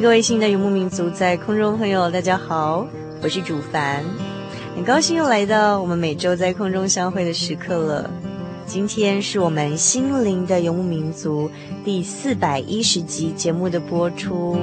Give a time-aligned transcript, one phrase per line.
[0.00, 2.86] 各位新的游牧民族在空中朋友，大家好，
[3.20, 4.04] 我是主凡，
[4.76, 8.08] 很高兴又来到我们每周在空中相会的时刻了。
[8.64, 11.50] 今天是我们心灵的游牧民族
[11.84, 14.56] 第四百一十集节目的播出。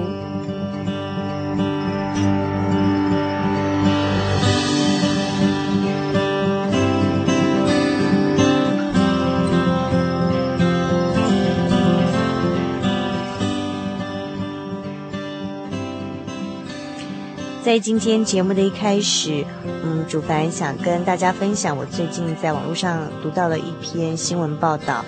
[17.75, 19.43] 在今天节目的一开始，
[19.83, 25.03] 嗯，主凡想跟大家分享我最近在网络上读到了一篇新闻报道，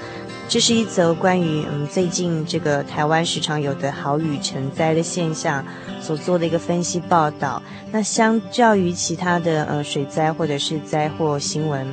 [0.49, 5.63] 这是一则关于嗯最近这个台湾时常有的豪雨成灾的现象
[6.01, 7.63] 所做的一个分析报道。
[7.89, 11.87] 那相较于其他的呃水灾或者是灾祸新闻，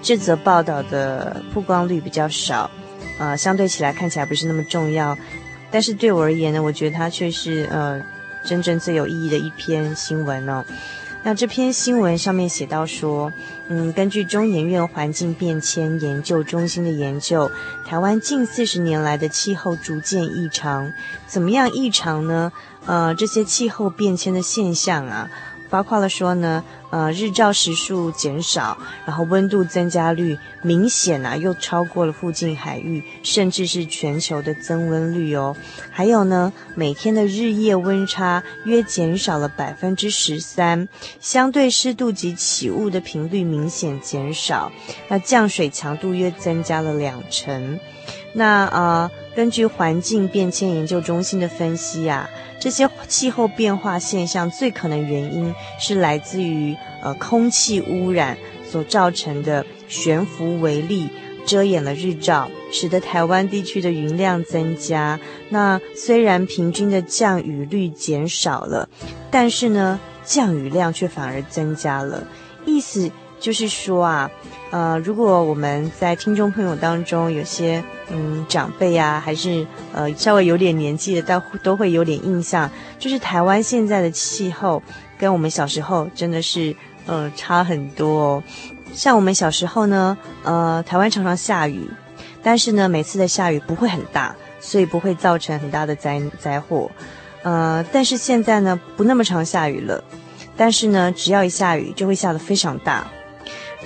[0.00, 2.70] 这则报道的曝光率比较少，
[3.18, 5.14] 呃，相对起来看起来不是那么重要，
[5.70, 8.02] 但是对我而言呢，我觉得它却是呃。
[8.46, 10.64] 真正最有意义的一篇新闻哦，
[11.24, 13.32] 那这篇新闻上面写到说，
[13.66, 17.50] 嗯，根据中研院环境变迁研究中心的研究，
[17.84, 20.92] 台湾近四十年来的气候逐渐异常，
[21.26, 22.52] 怎么样异常呢？
[22.86, 25.28] 呃，这些气候变迁的现象啊，
[25.76, 26.64] 包括了说呢。
[26.88, 35.54] 呃，日照时数减少，然后温度增加率明显啊，又超过了附近海域，甚至是全球的增温率哦。
[35.90, 40.88] 还有呢，每天的日夜温差约减少了百分之十三，
[41.20, 44.70] 相对湿度及起雾的频率明显减少，
[45.08, 47.78] 那降水强度约增加了两成。
[48.38, 52.28] 那呃，根据环境变迁研究中心的分析啊。
[52.60, 58.36] 这些气候变化现象最可能原因是来自于呃空气污染
[58.68, 61.08] 所造成的悬浮微粒
[61.46, 65.18] 遮掩了日照，使得台湾地区的云量增加。
[65.48, 68.88] 那虽然平均的降雨率减少了，
[69.30, 72.26] 但是呢降雨量却反而增加了。
[72.66, 73.10] 意思
[73.40, 74.30] 就是说啊。
[74.70, 82.68] 呃，如果我们在听众朋友当中有些嗯长辈啊，还是呃稍微有点年纪的，都都会有点印象，
[82.98, 84.82] 就是台湾现在的气候
[85.16, 86.74] 跟我们小时候真的是
[87.06, 88.42] 呃差很多哦。
[88.92, 91.88] 像我们小时候呢，呃，台湾常常下雨，
[92.42, 96.90] 但是呢，每次的下雨不会很大，所以不会造成很大的灾灾祸。
[97.42, 100.02] 呃，但是现在呢，不那么常下雨了，
[100.56, 103.06] 但是呢，只要一下雨就会下得非常大。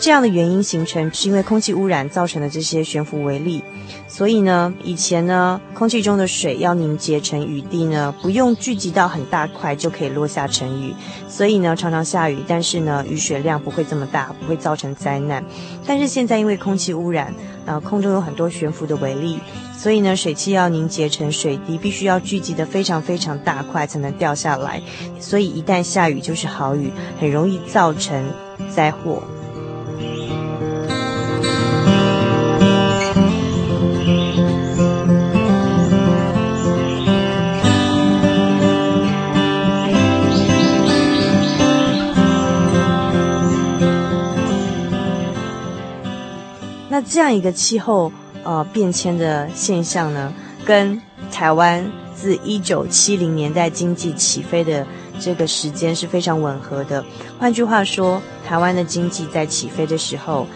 [0.01, 3.63] 这样的原因形成，是因为空气污染造成的这些悬浮微粒。
[4.09, 10.95] 所以呢，以前呢，空气中的水要凝结成雨滴呢，不用聚集到很大块就可以落下成雨。
[11.29, 15.45] 所以呢，常常下雨，但是呢，雨水量不会这么大，不会造成灾难。
[15.87, 17.35] 但是现在因为空气污染，
[17.67, 19.39] 呃，空中有很多悬浮的微粒，
[19.77, 24.81] 所以呢，水汽要凝结成水滴，必须要聚集得非常非常大块才能掉下来。
[25.21, 28.25] 所以一旦下雨就是好雨，很容易造成
[28.75, 29.23] 灾祸。
[47.03, 48.13] 这样一个气候
[48.43, 50.33] 呃变迁的现象呢，
[50.65, 51.01] 跟
[51.31, 54.87] 台湾自一九七零年代经济起飞的
[55.19, 57.05] 这个时间是非常吻合的。
[57.39, 60.47] 换句话说，台湾的经济在起飞的时候，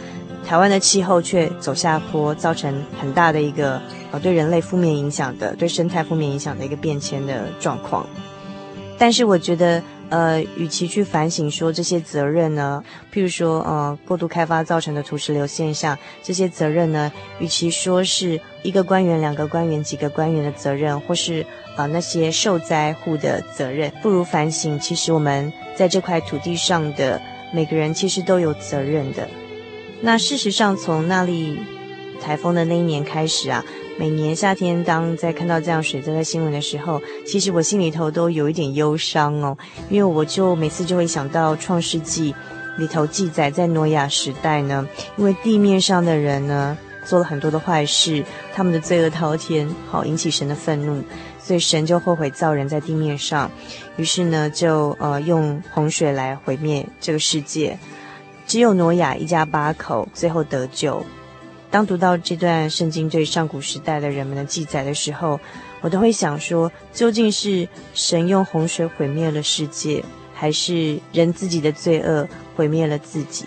[0.46, 3.80] 台湾的气候却走下坡，造成很大的一个
[4.10, 8.06] 呃对人类负面影响的、对生态负面影响的一个变迁的状况。
[8.98, 9.82] 但是我觉得。
[10.14, 12.80] 呃，与其去反省说这些责任呢，
[13.12, 21.44] 譬如说，呃，过度开发造成的土石流现象，这些责任呢，与其说是一个官员、两个官员、几个官员的责任，或是
[21.76, 27.20] 呃那些受灾户的责任，不如反省，其实我们在这块土地上的
[27.52, 29.28] 每个人其实都有责任的。
[30.00, 31.58] 那事实上，从那里
[32.20, 33.64] 台风的那一年开始啊。
[33.96, 39.56] 每年夏天，当在看到这样水灾的新闻的时候，其实我心里头都有一点忧伤哦，
[39.88, 42.32] 因为我就每次就会想到《创世纪》
[42.76, 44.86] 里头记载，在挪亚时代呢，
[45.16, 46.76] 因为地面上的人呢
[47.06, 51.00] 做了很多的坏事，他们的罪恶滔天，好引起神的愤怒，
[51.38, 53.48] 所以神就后悔造人在地面上，
[53.96, 57.78] 于是呢就呃用洪水来毁灭这个世界，
[58.44, 61.00] 只有挪亚一家八口最后得救。
[61.74, 65.40] 当读到这段圣经对上古时代的人们的记载的时候，
[65.80, 73.46] 我都会想说，究竟是神用洪水毁灭了世界，还是人自己的罪恶毁灭了自己？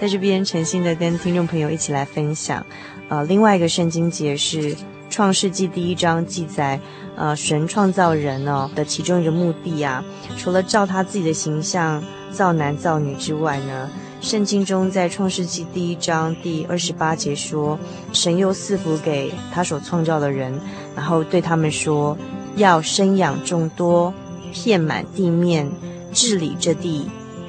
[0.00, 2.64] 在这边诚心的跟听众朋友一起来分享。
[3.08, 4.76] 呃，另外一个圣经节是
[5.10, 6.78] 创世纪第一章记载，
[7.16, 10.04] 呃，神创造人哦的其中一个目的啊，
[10.38, 12.00] 除了照他自己的形象
[12.30, 13.90] 造男造女之外呢。
[14.24, 17.78] 圣经中，在创世纪第一章第二十八节说
[18.14, 20.58] ：“神又赐福给他所创造的人，
[20.96, 22.16] 然后对他们说，
[22.56, 24.14] 要生养众多，
[24.54, 25.70] 遍满地面，
[26.14, 27.04] 治理这地，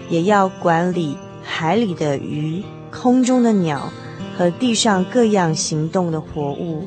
[0.10, 2.62] 也要管理海里的鱼、
[2.92, 3.90] 空中的鸟
[4.38, 6.86] 和地上各样行动的活物。”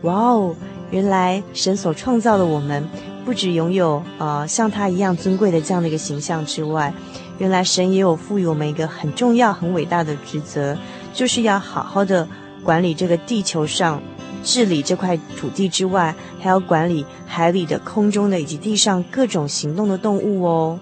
[0.00, 0.54] 哇哦！
[0.90, 2.88] 原来神所创造的我们，
[3.26, 6.92] 不只拥有呃像他一样尊贵的这样的一个形象之外，
[7.42, 10.78] 原来神也有赋予我们一个很重要、很伟大的职责，
[11.12, 12.28] 就是要好好的
[12.62, 14.00] 管理这个地球上、
[14.44, 20.78] 治理这块土地之外，还要管理海里的、空中的以及地上各种行动的动物哦。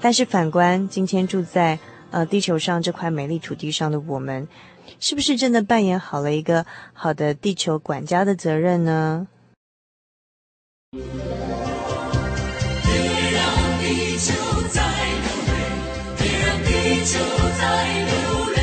[0.00, 1.78] 但是反观今天住在
[2.10, 4.48] 呃地球上这块美丽土地上的我们，
[4.98, 9.28] 是不是真的扮演好了一个好的地球管家的责任呢？
[17.06, 17.12] 就
[17.56, 17.62] 在
[18.02, 18.10] 流
[18.56, 18.58] 泪，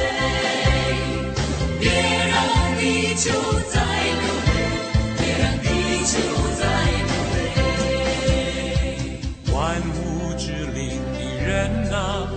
[1.80, 1.88] 别
[2.28, 2.36] 让
[2.78, 3.32] 地球
[3.72, 3.80] 在
[4.20, 4.52] 流泪，
[5.18, 5.66] 别让地
[6.04, 6.12] 球
[6.60, 6.62] 在
[7.08, 7.40] 流泪。
[9.54, 9.56] 万
[9.96, 9.96] 物
[10.38, 11.50] 之灵的人
[11.94, 12.28] 啊，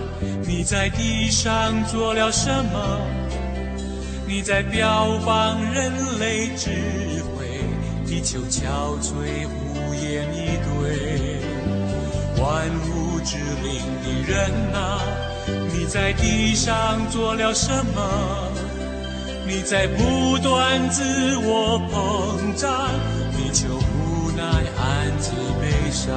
[0.47, 3.01] 你在地上做了什么？
[4.25, 6.69] 你在标榜人类智
[7.35, 7.45] 慧，
[8.05, 10.71] 地球憔悴无言以对。
[12.41, 15.26] 万物之灵的人啊。
[15.87, 18.51] 你在地上做了什么？
[19.47, 22.89] 你在不断自我膨胀，
[23.31, 25.31] 地球无奈暗自
[25.61, 26.13] 悲伤。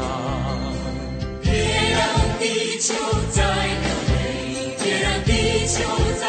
[1.40, 1.52] 别
[1.92, 2.02] 让
[2.40, 2.94] 地球
[3.30, 5.84] 再流泪，别让地球
[6.20, 6.26] 再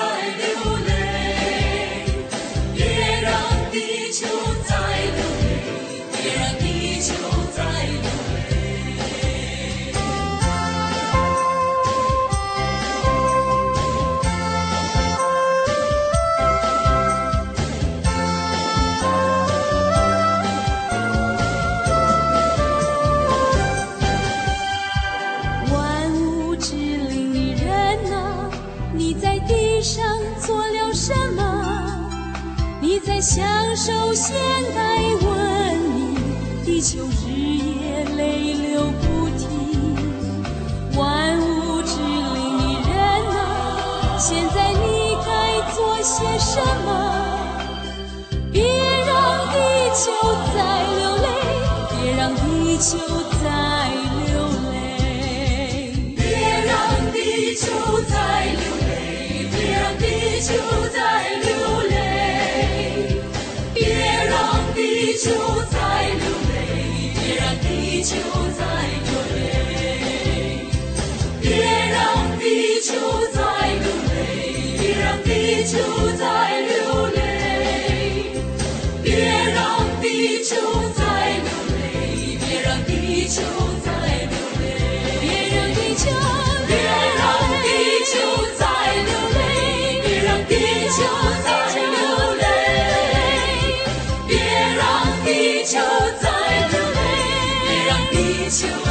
[33.81, 34.35] 享受现
[34.75, 34.79] 代
[35.25, 36.13] 文明，
[36.63, 39.49] 地球日夜泪流不停。
[40.95, 42.95] 万物之灵的人
[43.31, 45.31] 啊，现在你该
[45.73, 46.89] 做些什么？
[48.53, 49.57] 别让地
[49.95, 50.11] 球
[50.53, 50.59] 再
[50.99, 51.25] 流泪，
[51.89, 52.99] 别让地球
[53.41, 53.49] 再
[54.27, 54.29] 流
[54.69, 54.77] 泪，
[56.15, 56.21] 别
[56.67, 56.71] 让
[57.11, 57.17] 地
[57.55, 57.65] 球
[58.07, 58.13] 再
[58.45, 60.05] 流泪，别让地
[60.39, 60.53] 球
[68.01, 68.15] 地球
[68.57, 68.65] 再
[69.05, 70.65] 流泪，
[71.39, 71.51] 别
[71.91, 72.89] 让地球
[73.31, 73.39] 再
[73.75, 74.17] 流泪，
[74.79, 75.29] 别让地
[75.63, 75.77] 球
[98.51, 98.90] 羞，在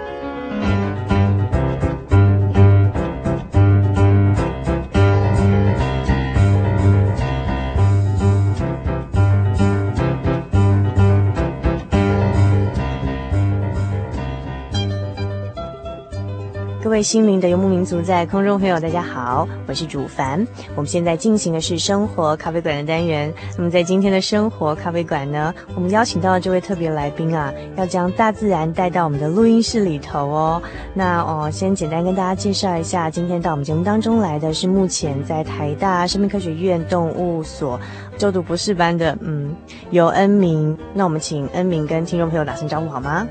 [16.91, 20.45] 位心灵的游牧民族，在空中朋友，大家好，我是主凡。
[20.75, 23.33] 我们现在进行的是生活咖啡馆的单元。
[23.57, 30.61] 那么在今天的生活咖啡馆呢，我们邀请到的这位特别来宾啊，要将大自然带到我们的录音室里头哦。
[30.93, 37.79] 那哦，先简单跟大家介绍一下，今天到我们节目当中来的是目前在台大生命科学院动物所
[38.17, 39.55] 就读博士班的，嗯，
[39.91, 40.77] 游恩铭。
[40.93, 43.25] 那我们请恩铭跟听众朋友打声招呼好吗？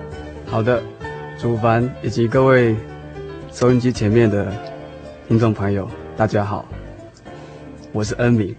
[0.47, 0.83] 好的，
[1.39, 2.75] 主凡以及各位。
[3.53, 4.53] 收音机前面的
[5.29, 6.65] 听众朋友，大家好，
[7.93, 8.55] 我是恩铭。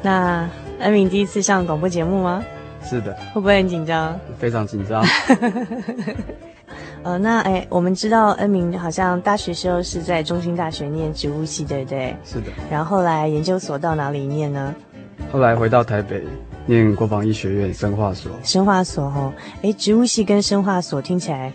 [0.00, 2.42] 那恩铭第一次上广播节目吗？
[2.82, 3.12] 是的。
[3.34, 4.18] 会不会很紧张？
[4.38, 5.04] 非常紧张。
[7.02, 12.16] 呃，那哎，我们知道恩铭好像大学时候是在中兴大学念植物系，对不对？
[12.24, 12.46] 是的。
[12.70, 14.74] 然后后来研究所到哪里念呢？
[15.30, 16.22] 后来回到台北
[16.64, 18.30] 念国防医学院生化所。
[18.42, 21.52] 生化所哦，哎，植物系跟生化所听起来。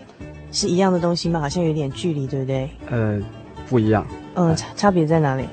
[0.52, 1.40] 是一样的东西吗？
[1.40, 2.70] 好像有点距离，对不对？
[2.90, 3.20] 呃，
[3.68, 4.06] 不一样。
[4.34, 5.44] 嗯，差差别在哪里？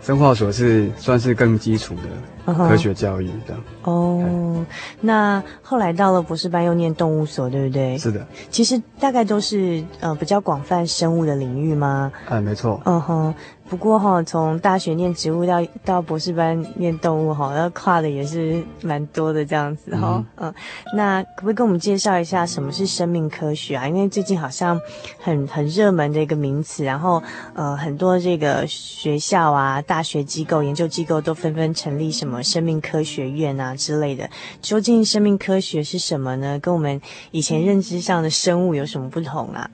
[0.00, 3.54] 生化所是算是更基础的科学教育的。
[3.84, 3.90] Uh-huh.
[3.90, 4.64] 哦，
[5.00, 7.98] 那后来到了博士班又念动物所，对不对？
[7.98, 8.26] 是的。
[8.48, 12.10] 其实大概都是呃比较广泛生物的领域吗？
[12.28, 12.80] 哎，没错。
[12.84, 13.34] 嗯哼。
[13.68, 20.24] 不过哈，从大学念植物到到博士班念动物哈，要跨的也是蛮多的这样子哈。
[20.36, 20.54] 嗯，嗯，
[20.94, 23.86] 那可不可以跟我们介绍一下什么是生命科学啊？
[23.86, 24.80] 因为最近好像
[25.20, 27.22] 很很热门的一个名词，然后
[27.54, 34.28] 呃很多这个学校啊、大学机构、研究机构都纷纷成立什么生命科学院啊之类的。
[34.62, 36.58] 究竟生命科学是什么呢？
[36.58, 36.98] 跟我们
[37.32, 39.70] 以前认知上的生物有什么不同啊？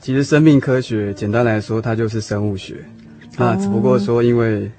[0.00, 2.76] 其实生命科学简单来说，它就是生物学。
[3.36, 4.70] 那只不过说，因为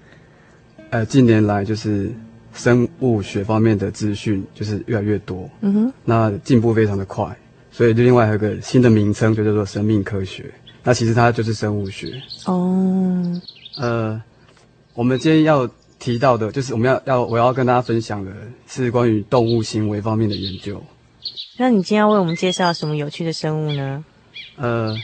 [0.89, 2.11] 呃近年来就是
[2.53, 7.25] 生物学方面的资讯就是越来越多，嗯哼，那进步非常的快，
[7.71, 10.51] 所以就另外还有个新的名称，就叫做生命科学。
[10.83, 12.11] 那其实它就是生物学。
[12.47, 13.41] 哦，
[13.77, 14.21] 呃，
[14.95, 18.31] 我们今天要提到的，就是我们要要我要跟大家分享的
[18.67, 20.83] 是关于动物行为方面的研究。
[21.57, 24.03] 那你今天要为我们介绍什么有趣的生物呢？
[24.61, 24.95] 呃，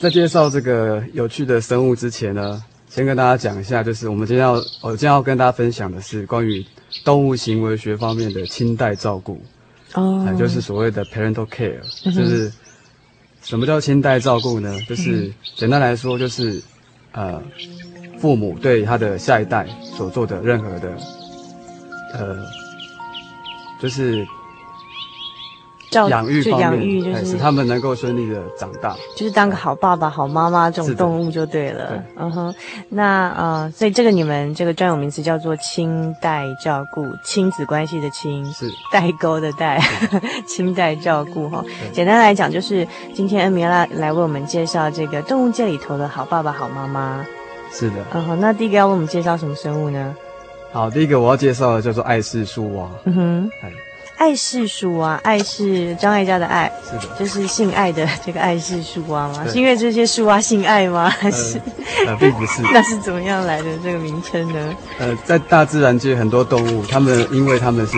[0.00, 6.64] 在介绍这个有趣的生物之前呢，先跟大家讲一下，就是我们今天要，我今天要跟大家分享的是关于
[7.04, 9.38] 动物行为学方面的亲代照顾，
[9.92, 12.50] 哦、呃，就是所谓的 parental care，、嗯、就是
[13.42, 14.74] 什么叫亲代照顾呢？
[14.88, 16.62] 就是、嗯、简单来说，就是
[17.12, 17.38] 呃，
[18.18, 20.96] 父母对他的下一代所做的任何的，
[22.14, 22.38] 呃，
[23.78, 24.26] 就是。
[26.08, 31.88] 养育方面，养育就是使他们能够顺利的长大，就是当个好爸爸、好妈妈这种动物就对了。
[31.88, 32.54] 对，嗯哼。
[32.88, 39.80] 那呃，所以这个你们这个专有名词叫做亲代照顾，亲子关系的亲是代沟的代，
[40.46, 41.64] 亲代照顾哈。
[41.92, 47.24] 简单来讲，就是今天恩铭来来为我们介绍这个动物界里头的好爸爸、好妈妈。
[47.70, 48.40] 是的，嗯哼。
[48.40, 50.14] 那第一个要为我们介绍什么生物呢？
[50.72, 52.88] 好，第一个我要介绍的叫做爱氏树蛙。
[53.04, 53.50] 嗯哼。
[54.22, 59.44] 爱是树蛙，爱是张艾嘉的爱，是的，就是姓爱的这个爱是树蛙吗？
[59.48, 61.10] 是因为这些树蛙姓爱吗？
[61.10, 61.58] 还是？
[62.06, 62.62] 呃，呃，并不是。
[62.72, 64.74] 那是怎么样来的这个名称呢？
[65.00, 67.96] 呃，在大自然界，很多动物，它们因为它们是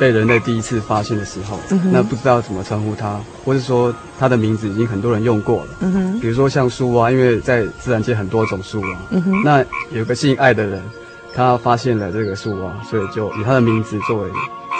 [0.00, 5.68] 被人类第一次发现的时候，嗯、那不知道怎么称呼它，或是说它的名字已经很多人用过了。
[5.80, 6.20] 嗯哼。
[6.20, 9.42] 比如说像树蛙，因为在自然界很多种树蛙，嗯哼。
[9.44, 10.82] 那有个姓爱的人，
[11.34, 14.30] 他发现了这个树蛙，所以就以他的名字作为。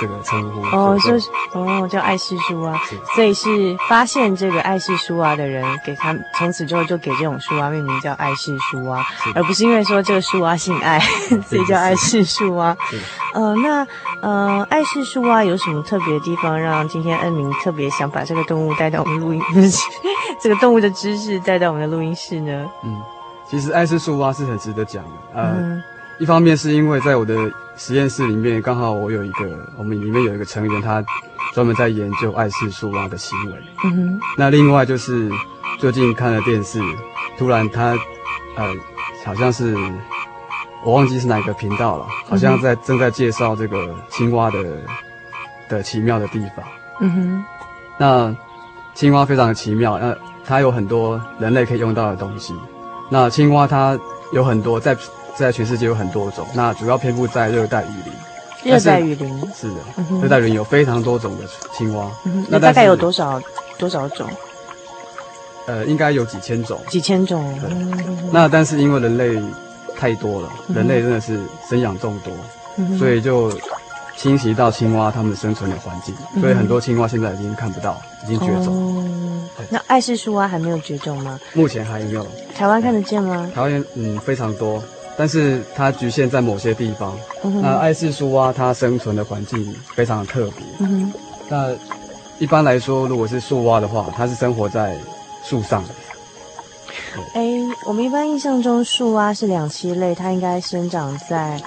[0.00, 0.62] 这个称呼。
[0.76, 2.79] 哦，就是哦，叫爱氏树蛙，
[3.15, 10.99] 所以是发现这个爱氏树蛙的人，给他们从此之后就给这种树蛙命名叫爱氏树蛙，而不是因为说这个树蛙姓爱，
[11.49, 12.76] 所以叫爱氏树蛙。
[13.35, 13.87] 呃，那
[14.23, 19.43] 呃，爱氏树蛙有什么特别的地方，让今天恩明特别想把这个动物带到我们录音，
[20.41, 22.67] 这个动物的知识带到我们的录音室呢？
[22.83, 23.03] 嗯，
[23.49, 25.53] 其实爱氏树蛙是很值得讲的，呃。
[25.57, 25.83] 嗯
[26.18, 27.35] 一方面是因为在我的
[27.76, 29.44] 实验室里面，刚好我有一个，
[29.76, 31.04] 我们里面有一个成员，他
[31.52, 33.58] 专门在研究爱氏树蛙的行为。
[33.85, 34.20] 嗯哼。
[34.38, 35.30] 那另外就是
[35.78, 36.80] 最近看了电视，
[37.37, 37.90] 突然他，
[38.56, 38.73] 呃，
[39.26, 39.76] 好像是
[40.82, 44.64] 我忘记是哪个频道了，好像在正在介绍这个青蛙的
[45.68, 46.64] 的奇妙的地方。
[47.00, 47.44] 嗯哼。
[47.99, 48.37] 那
[48.94, 52.54] 青蛙非常的奇妙，那它有很多人类可以用到的东西。
[53.11, 53.99] 那青蛙它
[54.32, 54.96] 有很多在。
[55.37, 58.12] 在全世界有很多种，那主要遍布在热带雨林。
[58.73, 59.76] 热带雨林是的，
[60.21, 61.45] 热带雨林有非常多种的
[61.76, 62.11] 青蛙。
[62.25, 63.40] 嗯、那大概有多少
[63.78, 64.28] 多少种？
[65.66, 66.81] 呃，应该有几千种。
[66.88, 67.45] 几千种。
[67.61, 67.71] 对。
[68.33, 69.40] 那但是因为人类
[69.97, 71.38] 太多了，嗯、人类真的是
[71.69, 72.33] 生养众多，
[72.78, 73.52] 嗯、所以就
[74.16, 78.75] 侵袭到青蛙它们生存的环境，嗯、所以很多青蛙现在已经看不到，已经绝种。
[79.07, 81.38] 嗯、那爱氏树蛙还没有绝种吗？
[81.52, 82.26] 目前还没有。
[82.57, 83.49] 台湾看得见吗？
[83.55, 84.83] 台湾嗯非常多。
[85.16, 87.16] 但是它局限在某些地方。
[87.42, 90.88] 嗯、那爱氏树蛙它生存的环境非常的特别。
[91.49, 91.75] 那
[92.38, 94.99] 一般来说，如果是树蛙的话，它是生活在
[95.42, 95.90] 树上的。
[97.35, 97.42] 哎，
[97.87, 101.58] 我们一般印象中树蛙是两栖类，它应该生长在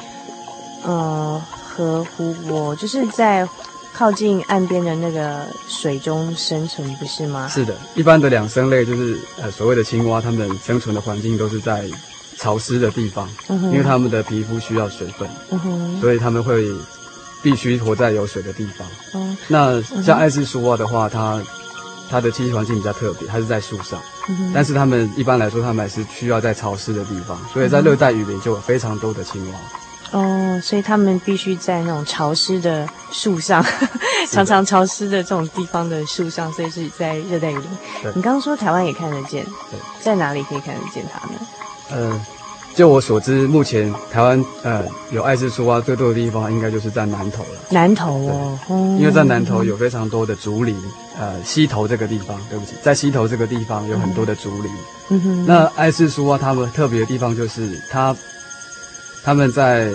[0.84, 3.48] 呃河湖泊，就是在
[3.94, 7.48] 靠近岸边的那个水中生存，不是吗？
[7.48, 11.86] 是的，一般的两生类就是呃所谓的青蛙，它们生存的环境都是在。
[12.39, 16.65] 潮湿的地方，嗯、因为他们的皮肤需要水分，嗯、所以他们会
[17.43, 18.88] 必须活在有水的地方。
[19.13, 21.41] 嗯、那像爱氏树蛙的话，它
[22.10, 29.60] 它的栖息环境比较特别，它是在树上，嗯、但是他们一般来说，他们还是需要在潮湿的地方，所以在热带雨林就有非常多的青蛙。
[30.12, 33.63] 哦，所以他们必须在那种潮湿的树上，
[34.32, 37.63] 常常潮湿的这种地方的树上，所以是在热带雨林。
[38.02, 38.12] 对。
[38.15, 39.80] 你刚刚说台湾也看得见，对。
[40.02, 41.39] 在哪里可以看得见它呢？
[41.91, 42.19] 呃，
[42.75, 47.49] 就我所知，目前台湾呃有爱氏树蛙最多的地方，应该就是在南投了。
[47.69, 48.60] 南投哦，
[48.99, 50.75] 因为在南投有非常多的竹林，
[51.19, 54.71] 呃，溪头这个地方，对不起，在溪头这个地方有很多的竹林。
[55.10, 55.45] 嗯哼。
[55.45, 58.15] 那爱氏树蛙它们特别的地方就是它，
[59.23, 59.89] 它们在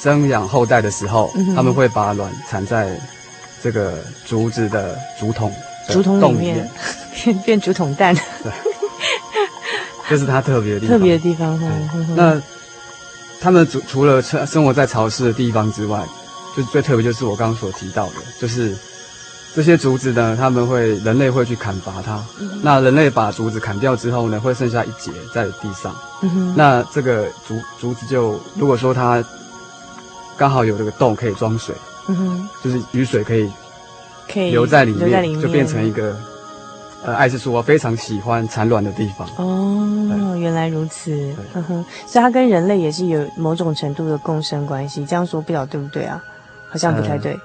[0.00, 2.98] 生养后代的时候，嗯、他们会把卵产在
[3.62, 5.52] 这个竹子的竹筒
[5.88, 6.70] 竹筒里面，
[7.24, 8.14] 变变竹筒蛋。
[8.42, 8.52] 对。
[10.10, 11.56] 这是它特别的地方，特别的地方。
[11.56, 11.68] 对
[12.16, 12.42] 那
[13.40, 16.04] 他们除除了生生活在潮湿的地方之外，
[16.56, 18.76] 就最特别就是我刚刚所提到的，就是
[19.54, 22.20] 这些竹子呢，他们会人类会去砍伐它。
[22.40, 25.94] 嗯、那人类把竹子砍掉之后呢，会剩下一节在地上。
[26.22, 29.24] 嗯、那这个竹竹子就如果说它
[30.36, 31.72] 刚好有这个洞可以装水，
[32.64, 33.48] 就是雨水可以
[34.28, 36.18] 可以留在里面就变成一个。
[37.02, 39.26] 呃，爱氏树蛙非常喜欢产卵的地方。
[39.36, 41.34] 哦，原来如此。
[41.54, 45.04] 呵呵，所以它跟人类也是有某种程度的共生关系。
[45.06, 46.22] 这样说不晓得对不对啊？
[46.68, 47.32] 好像不太对。
[47.32, 47.40] 呃、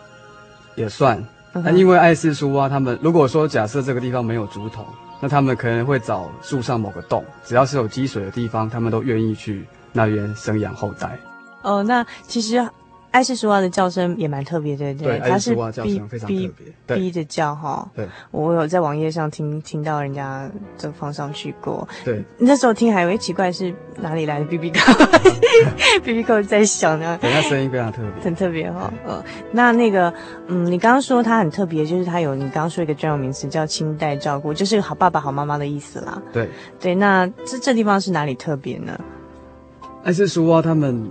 [0.76, 1.18] 也算。
[1.54, 4.86] 那、嗯、因为爱氏树蛙，他们如果说假设这个地方没有竹筒，
[5.22, 11.18] 那他们可能会找树上某个洞，只要是有积水的地方，他们都愿意去那边生养后代。
[11.62, 12.62] 哦，那其实。
[13.16, 16.52] 爱氏树蛙的叫声也蛮特别，对对，它是哔哔
[16.86, 17.90] 哔的叫哈。
[17.96, 21.88] 对，我有在网页上听听到人家就放上去过。
[22.04, 27.18] 对，那时候听还以为奇怪是哪里来的 BB call，BB call 在响呢。
[27.22, 28.92] 对，它声音非常特别，很特别哈。
[29.08, 29.24] 嗯，
[29.54, 30.14] 那那个，
[30.48, 36.22] 嗯，你刚刚说它很特别，就是它有你刚刚说一个专有名词叫亲代照顾，就是好爸爸好妈妈的意思啦。
[36.34, 36.50] 对
[36.82, 39.00] 对，那这这地方是哪里特别呢？
[40.04, 41.10] 爱氏树蛙他们，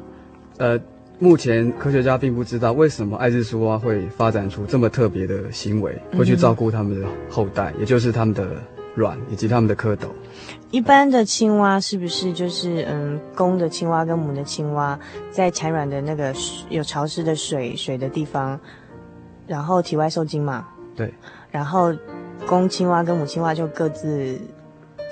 [0.58, 0.78] 呃。
[1.20, 8.56] 目前科学家并不知道为什么爱氏树蛙会发展出这么特别的行为，会去照顾他们的后代，嗯、也就是他们的
[8.96, 10.08] 卵以及他们的蝌蚪。
[10.72, 14.98] 一般的青蛙是不是就是嗯，公的青蛙跟母的青蛙
[15.30, 16.34] 在产卵的那个
[16.68, 18.58] 有潮湿的水水的地方，
[19.46, 20.66] 然后体外受精嘛？
[20.96, 21.14] 对。
[21.50, 21.94] 然后
[22.44, 24.36] 公青蛙跟母青蛙就各自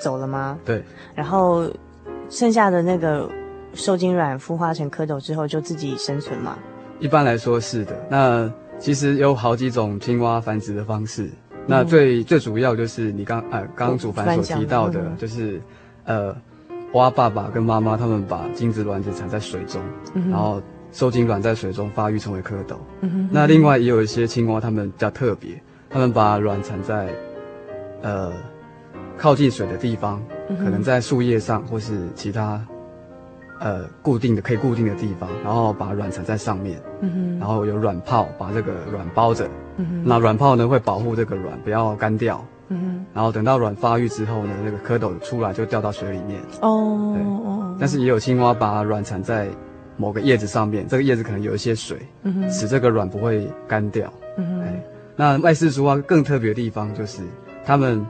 [0.01, 0.59] 走了吗？
[0.65, 0.83] 对。
[1.15, 1.65] 然后
[2.29, 3.29] 剩下的那个。
[3.73, 6.57] 受精卵孵化成蝌蚪之后，就自己生存吗？
[6.99, 7.95] 一般来说是的。
[8.09, 11.23] 那其实有好几种青蛙繁殖的方式。
[11.23, 15.61] 嗯、那最最主要就是你刚呃刚刚主凡所提到的，就是
[16.05, 16.35] 呃
[16.93, 19.81] 蛙爸爸跟妈妈他们把精子卵子产在水中，
[20.13, 22.75] 嗯、然后受精卵在水中发育成为蝌蚪。
[23.01, 23.27] 嗯。
[23.31, 27.09] 那另外也有一些青蛙，它们比较特别，它们把卵产在
[28.01, 28.31] 呃
[29.17, 32.63] 靠近水的地方，嗯、可能在树叶上或是其他
[33.63, 36.79] 呃固定的可以固定的地方，然后把卵产在上面。
[36.99, 37.39] 嗯哼。
[37.39, 39.47] 然后有卵泡把这个卵包着。
[39.77, 40.03] 嗯哼。
[40.05, 42.45] 那卵泡呢会保护这个卵不要干掉。
[42.67, 43.05] 嗯哼。
[43.13, 46.41] 然后等到卵发育之后呢，那个蝌蚪出来就掉到水里面。
[46.61, 47.75] 哦。
[47.79, 49.47] 但是也有青蛙把卵产在
[49.95, 54.11] 某个叶子上面，这个叶子可能有一些水，嗯哼，使这个卵不会干掉。
[54.37, 54.61] 嗯哼。
[54.61, 54.83] 哎，
[55.15, 57.21] 那麦氏竹蛙更特别的地方就是，
[57.65, 58.05] 它们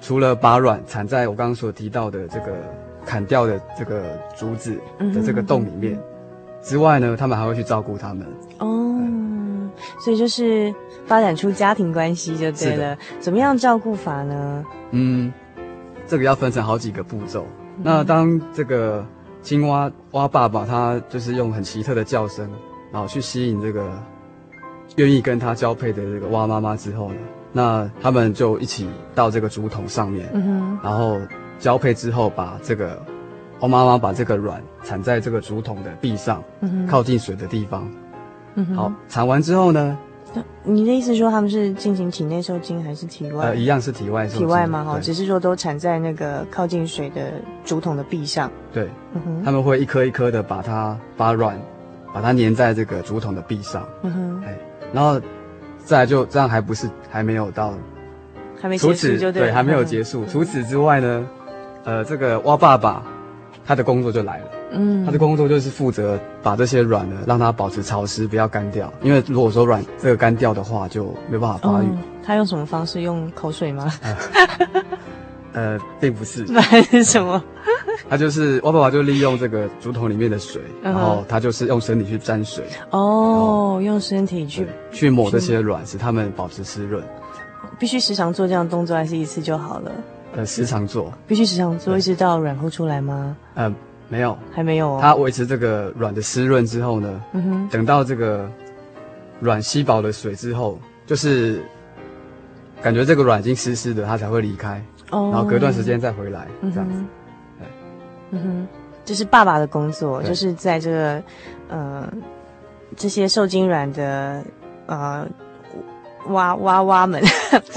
[0.00, 2.56] 除了把卵产在我刚刚所提到的这个
[3.08, 4.02] 砍掉的这个
[4.36, 4.78] 竹子
[5.14, 5.98] 的这个洞里面
[6.62, 8.26] 之外呢，他们还会去照顾他们。
[8.58, 8.74] 哦。
[10.00, 10.74] 所以就是
[11.06, 12.98] 发展出家庭关系就对了。
[13.20, 14.64] 怎么样照顾法呢？
[14.90, 15.32] 嗯，
[16.06, 17.46] 这个要分成好几个步骤。
[17.76, 19.06] 嗯、那当这个
[19.40, 22.50] 青蛙蛙爸爸他就是用很奇特的叫声，
[22.92, 23.88] 然后去吸引这个
[24.96, 27.18] 愿意跟他交配的这个蛙妈妈之后呢，
[27.52, 30.28] 那他们就一起到这个竹筒上面，
[30.82, 31.18] 然后
[31.58, 33.00] 交配之后，把这个
[33.60, 37.90] 蛙妈妈把这个卵产在这个竹筒的壁上，嗯，靠近水的地方。
[38.54, 39.96] 嗯、好，产完之后呢？
[40.62, 43.46] 你的意思说他们是进行体内受精还是体外？
[43.46, 44.40] 呃，一样是体外受精。
[44.40, 47.32] 体外嘛，哈，只是说都产在那个靠近水的
[47.64, 48.50] 竹筒的壁上。
[48.70, 51.58] 对，嗯，他们会一颗一颗的把它把卵，
[52.12, 53.88] 把它粘在这个竹筒的壁上。
[54.02, 54.58] 嗯哼，哎，
[54.92, 55.18] 然后
[55.78, 57.72] 再来就这样还不是还没有到，
[58.60, 60.26] 还没结束就对，对，还没有结束。
[60.26, 61.26] 除此之外呢，
[61.88, 63.02] 呃，这个蛙爸爸
[63.66, 64.44] 他的工作就来了。
[64.72, 68.92] 嗯，他的工作就是负责把这些卵呢，让它保持潮湿，不要干掉。
[69.00, 71.86] 因为如果说卵这个干掉的话，就没办法发育。
[71.86, 73.00] 哦，他用什么方式？
[73.00, 73.90] 用口水吗？
[74.02, 74.16] 呃，
[75.54, 76.44] 呃，并不是。
[76.46, 77.42] 那还是什么？
[78.10, 82.66] 他就是蛙爸爸，就利用这个竹筒里面的水，然后他就是用身体去沾水。
[82.90, 87.02] 哦，用身体去去抹这些卵，使它们保持湿润。
[87.78, 89.90] 必须时常做这样的动作，还是一次就好了？
[90.34, 91.12] 呃，时常做。
[91.26, 93.36] 必须时常做，一直到卵孵出来吗？
[93.54, 93.74] 呃。
[94.10, 94.98] 没有，还没有哦。
[95.02, 98.50] 它维持这个卵的湿润之后呢，嗯哼，等到这个
[99.40, 101.62] 卵吸饱了水之后，就是
[102.80, 104.82] 感觉这个卵已经湿湿的，它才会离开。
[105.10, 107.04] 哦，然后隔段时间再回来，嗯、这样子。
[107.58, 107.68] 对，
[108.30, 108.68] 嗯哼，
[109.04, 111.22] 这是爸爸的工作，就是在这个
[111.68, 112.10] 呃
[112.96, 114.42] 这些受精卵的
[114.86, 115.28] 呃。
[116.28, 117.22] 蛙蛙蛙们，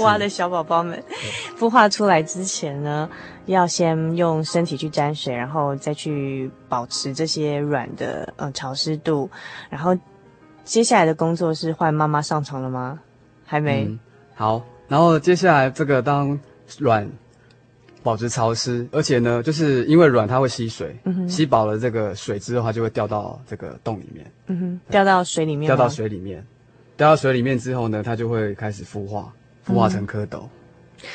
[0.00, 1.02] 蛙 的小宝宝们，
[1.58, 3.08] 孵化出来之前呢，
[3.46, 9.28] 要先用身体去沾水，然后再去保持这些软的呃潮湿度，
[9.70, 9.96] 然后
[10.64, 13.00] 接下来的工作是换妈妈上床了吗？
[13.44, 13.84] 还没。
[13.84, 13.98] 嗯、
[14.34, 16.38] 好，然后接下来这个当
[16.78, 17.08] 卵
[18.02, 26.44] 保持潮湿，而且呢，就是因为卵它会吸水，嗯、吸饱了这个水之后，它就会掉到这个洞里面，嗯哼，掉到水里面，掉到水里面。
[26.96, 29.32] 掉到水里面之后呢，它就会开始孵化，
[29.66, 30.42] 孵化成蝌蚪。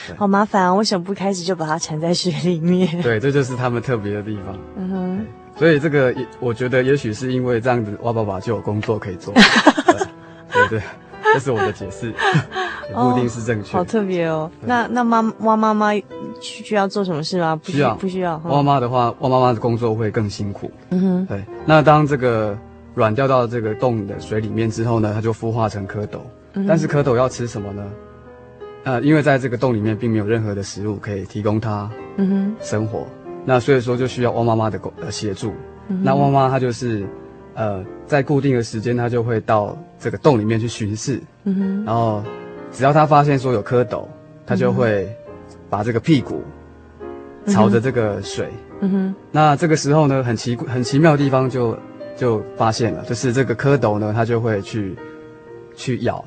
[0.09, 0.73] 嗯、好麻烦啊！
[0.73, 2.85] 为什么不开始就把它缠在水里面？
[3.01, 4.57] 对，这就是他们特别的地方。
[4.75, 5.25] 嗯哼。
[5.55, 9.33] 所以这个也，我觉得也许是因为这样子，蛙爸爸就有工作可以做。
[10.51, 10.81] 对对，
[11.33, 12.13] 这是我的解释，
[12.93, 13.79] 不一定是正确、哦。
[13.79, 14.51] 好特别哦。
[14.61, 15.91] 那那妈蛙妈妈
[16.41, 17.55] 需要做什么事吗？
[17.55, 18.37] 不需要，不需要。
[18.45, 20.69] 蛙妈的话，蛙妈妈的工作会更辛苦。
[20.89, 21.25] 嗯哼。
[21.27, 21.43] 对。
[21.65, 22.57] 那当这个。
[22.97, 26.17] 卵掉到这个洞的水里面之后呢，它就孵化成蝌蚪。
[26.53, 27.85] 嗯、但是蝌蚪要吃什么呢？
[28.83, 31.89] 呃，因为在这个洞里面并没有任何的食物可以提供它
[32.59, 35.53] 生活，嗯、那所以说就需要汪妈妈的呃协助。
[35.89, 37.05] 嗯、那汪妈她就是
[37.53, 41.21] 呃在固定的时间，她就会到这个洞里面去巡视。
[41.43, 42.23] 嗯、哼然后
[42.71, 44.05] 只要她发现说有蝌蚪，
[44.45, 45.07] 她就会
[45.69, 46.41] 把这个屁股
[47.45, 48.47] 朝着这个水。
[48.79, 51.77] 嗯、哼那这个时候呢，很奇很奇妙的地方就。
[52.17, 54.93] 就发现了，就是这个蝌蚪呢，它就会去
[55.75, 56.23] 去咬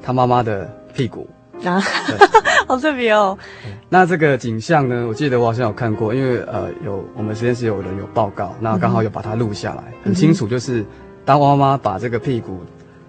[0.00, 1.28] 它妈妈的屁股
[1.64, 2.16] 啊，对
[2.66, 3.36] 好特别哦。
[3.88, 10.46] 那这个景象呢，我记得我好像有看过，因为呃，有我们实验室有人有报告，那刚好有把它录下来，嗯、很清楚。
[10.46, 10.84] 就是
[11.24, 12.60] 当蛙妈妈把这个屁股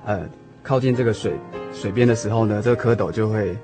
[0.06, 0.22] 呃
[0.64, 1.34] 靠近这个水
[1.72, 3.56] 水边的时候呢，这个蝌蚪就会。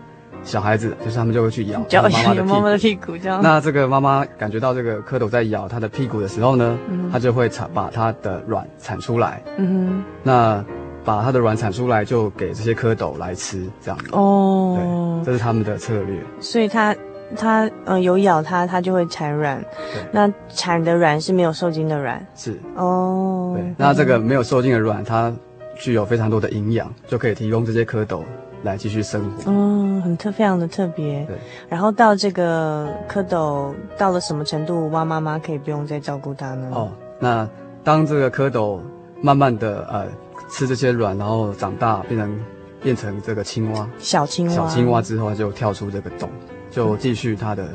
[0.44, 3.42] 小孩子就是他们就会去咬妈妈的屁股，妈妈的屁股这样。
[3.42, 6.78] 那这个妈妈感觉到这个蝌蚪在咬她的屁股的时候呢，
[7.12, 9.42] 她就会产把它的卵产出来。
[9.58, 10.04] 嗯哼。
[10.24, 10.64] 那
[11.04, 14.10] 把它的卵产出来，就给这些蝌蚪来吃，这样子。
[14.12, 15.22] 哦。
[15.24, 16.20] 对，这是他们的策略。
[16.40, 16.96] 所以它
[17.36, 19.64] 它呃有咬它，它就会产卵。
[20.12, 22.26] 那产的卵是没有受精的卵。
[22.36, 22.60] 是。
[22.76, 23.54] 哦。
[23.56, 23.74] 对。
[23.78, 25.34] 那这个没有受精的卵，它
[25.76, 28.22] 具有非常多的营养，就可以提供这些蝌蚪。
[28.64, 31.26] 来继续生活，嗯，很特，非常的特别。
[31.26, 31.36] 对，
[31.68, 36.70] 然后到这个蝌蚪到了什么程度，蛙妈妈可以不用再照顾它呢？
[36.74, 37.50] 哦，那
[37.84, 38.80] 当这个蝌蚪
[39.22, 40.06] 慢慢的呃
[40.50, 42.40] 吃这些卵，然后长大变成
[42.82, 46.30] 变成这个青蛙，小青蛙，小青蛙之后就跳出这个洞，
[46.70, 47.70] 就继续它的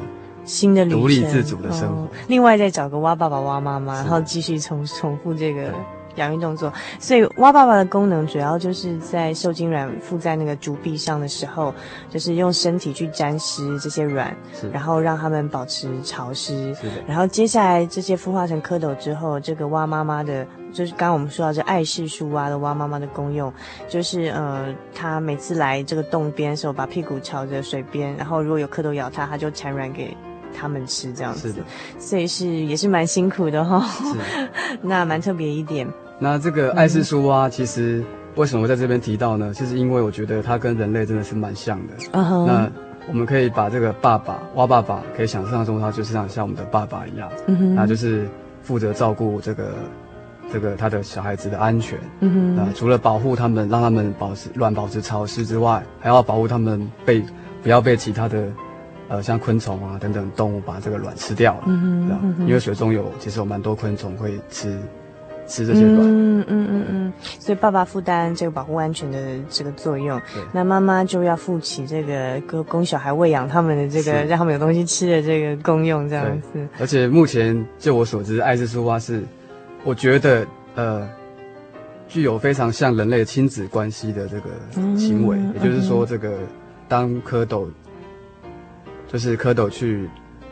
[0.44, 2.02] 新的独立自主的生活。
[2.02, 5.72] 哦、另外再找个蛙爸爸、蛙妈妈，然后继续重重复这个。
[6.16, 11.72] 养育动作，所以蛙爸爸的功能主要就是在受精卵附在那个竹壁上的时候，
[12.10, 14.36] 就是用身体去沾湿这些卵，
[14.72, 16.74] 然后让它们保持潮湿。
[16.74, 16.92] 是的。
[17.06, 23.52] 然后接下来这些孵化成蝌蚪之后，这个蛙妈妈的，就是刚刚我们说到这爱氏树蛙的蛙妈妈的功用，
[23.88, 30.16] 就是呃，它每次来这个洞边的时候，把屁股朝着水边，然后如果有蝌蚪咬它，它就产卵给
[30.58, 31.48] 它们吃，这样子。
[31.48, 31.62] 是的。
[31.98, 33.84] 所以是也是蛮辛苦的哈、哦。
[34.12, 34.48] 是。
[34.82, 35.86] 那蛮特别一点。
[36.18, 38.02] 那这个爱氏树蛙，其实
[38.36, 39.52] 为什么在这边提到呢？
[39.52, 41.94] 就是因为我觉得它跟人类真的是蛮像的。
[42.12, 42.46] Uh -huh.
[42.46, 42.70] 那
[43.08, 48.26] 我们可以把这个爸爸蛙爸爸，可以想象中他就是像像我们的爸爸一样，嗯哼，那就是
[48.62, 49.74] 负责照顾这个
[50.52, 51.98] 这个他的小孩子的安全。
[52.20, 57.22] 嗯哼，那除了保护他们，让他们保持卵保持潮湿之外，还要保护他们被
[57.62, 58.48] 不要被其他的
[59.08, 61.64] 呃像昆虫啊等等动物把这个卵吃掉了。
[61.66, 64.76] 嗯哼，因为水中有其实有蛮多昆虫会吃。
[65.46, 70.20] 吃这些卵，嗯嗯嗯嗯，所以爸爸负担这个保护安全的这个作用，
[70.52, 76.66] 那妈妈就要负起这个供小孩喂养他们的这个让他们有东西吃的这个功用，这样子。
[76.80, 79.22] 而且目前就我所知，爱氏树蛙是，
[79.84, 81.08] 我觉得呃，
[82.08, 84.50] 具有非常像人类亲子关系的这个
[84.96, 86.38] 行为，嗯、也就是说，这个
[86.88, 87.68] 当蝌蚪，
[89.06, 90.08] 就是蝌蚪去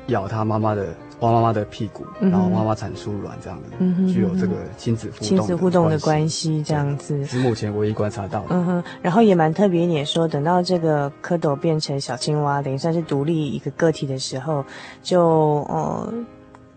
[0.06, 0.86] 咬他妈妈的。
[1.24, 8.46] 蛙妈妈的屁股，然后妈妈产出卵，这样的、嗯，具有这个亲子互动亲子互动的关系，这样子是目前唯一观察到的。
[8.50, 14.64] 嗯哼，然后也蛮特别一点，说等到这个蝌蚪变成小青蛙，等于算是独立一个个体的时候，
[15.02, 16.06] 就哦。
[16.06, 16.14] 呃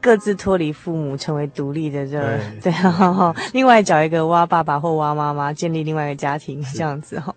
[0.01, 2.39] 各自脱离父母，成为独立的这对，
[2.71, 7.35] 对，然后另外找一个蛙爸爸或蛙妈妈，建立另外一个家庭，这样子哈，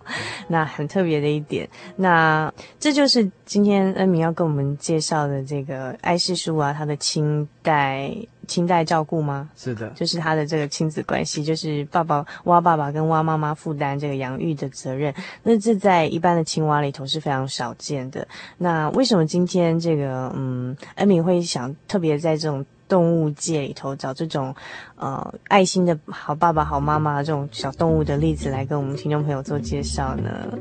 [0.48, 1.68] 那很特别的一点。
[1.96, 8.14] 那这就是今天恩明要跟我们介绍的这个艾氏书啊，它的清代。
[8.50, 9.48] 亲代照顾吗？
[9.56, 15.14] 是的，就是他的这个亲子关系，就是爸爸蛙爸爸跟蛙妈妈负担这个养育的责任。
[15.44, 18.26] 那这在一般的青蛙里头是非常少见的。
[18.58, 24.52] 那为什么今天这个嗯，恩敏会想特别在这种动物界里头找这种
[24.96, 30.58] 呃爱心的好爸爸、好妈妈这种小动物的例子来跟我们听众朋友做介绍呢？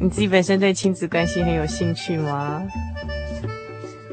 [0.00, 2.60] 你自己本身对亲子关系很有兴趣吗？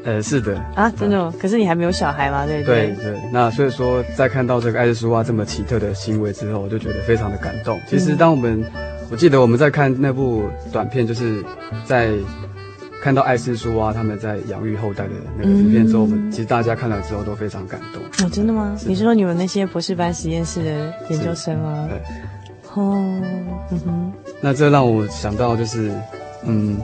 [0.02, 2.46] 呃，是的啊，真的、嗯，可是你还没有小孩嘛？
[2.46, 3.20] 对对对，对。
[3.30, 7.78] 那所以说，在看到这个爱氏树蛙这么奇特的行为之后，我就觉得非常的感动。
[7.86, 11.44] 其实，当我们、嗯，我记得我们在看那部短片，就是
[11.84, 12.12] 在
[13.02, 18.02] 看到爱氏树蛙他们在养育后代的那个影片之后，我们其实大家看了之后都非常感动。
[18.26, 18.74] 哦，真的吗？
[18.78, 21.88] 是你是说你们那些博士班实验室的研究生吗？
[21.90, 21.98] 对。
[22.74, 23.20] 哦，
[23.70, 24.12] 嗯哼。
[24.40, 25.92] 那这让我想到就是，
[26.46, 26.78] 嗯。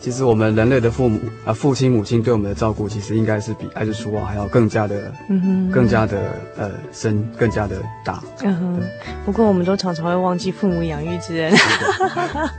[0.00, 8.22] 其实我们人类的父母啊，父亲母亲对我们的照顾，其实应该是比爱氏树啊还要更加的，嗯哼，更加的呃深，更加的大。
[8.42, 8.82] 嗯哼。
[9.26, 11.52] 不过我们都常常会忘记父母养育之恩，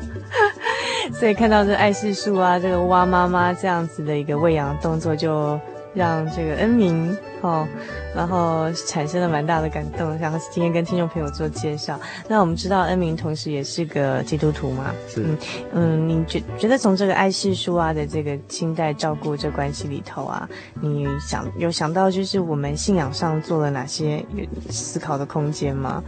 [1.19, 5.59] 所以看到这爱世树啊，这个蛙妈妈这样子的一个喂养动作，就
[5.93, 7.67] 让这个恩明哦。
[8.13, 11.97] 然后产生了蛮大的感动，然后今天跟听众朋友做介绍。
[12.27, 14.93] 那我们知道恩明同时也是个基督徒嘛？
[15.07, 15.23] 是。
[15.23, 15.37] 嗯
[15.73, 20.49] 嗯，你觉觉得从这个爱氏树蛙的这个亲代照顾这关系里头啊，
[20.81, 26.03] 你想有想到就是我们信仰上做了哪些有思考的空间吗？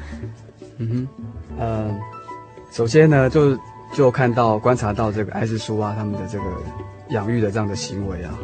[0.77, 1.25] 嗯哼，
[1.57, 1.99] 呃，
[2.71, 3.57] 首先呢，就
[3.93, 6.43] 就看到观察到这个爱氏树蛙他们的这个
[7.11, 8.37] 养育的这样的行为啊。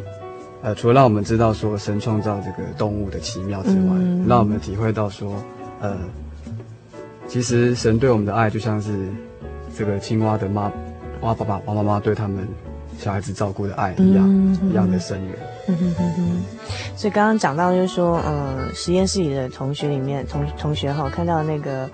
[0.62, 5.34] 呃，除了让我们知道说神创造这个动物的奇妙之外，嗯、让我们体会到说，
[5.80, 5.96] 呃，
[7.26, 9.08] 其实神对我们的爱就像是
[9.76, 10.70] 这个青蛙的妈、
[11.22, 12.46] 蛙爸爸、蛙妈妈对他们
[12.98, 15.34] 小孩子照顾的爱一样，嗯、一样的深远。
[15.68, 16.42] 嗯哼哼哼。
[16.94, 21.88] 所以刚刚讲到就是说，呃，实验室里的同学里面，同同学哈，看到那个。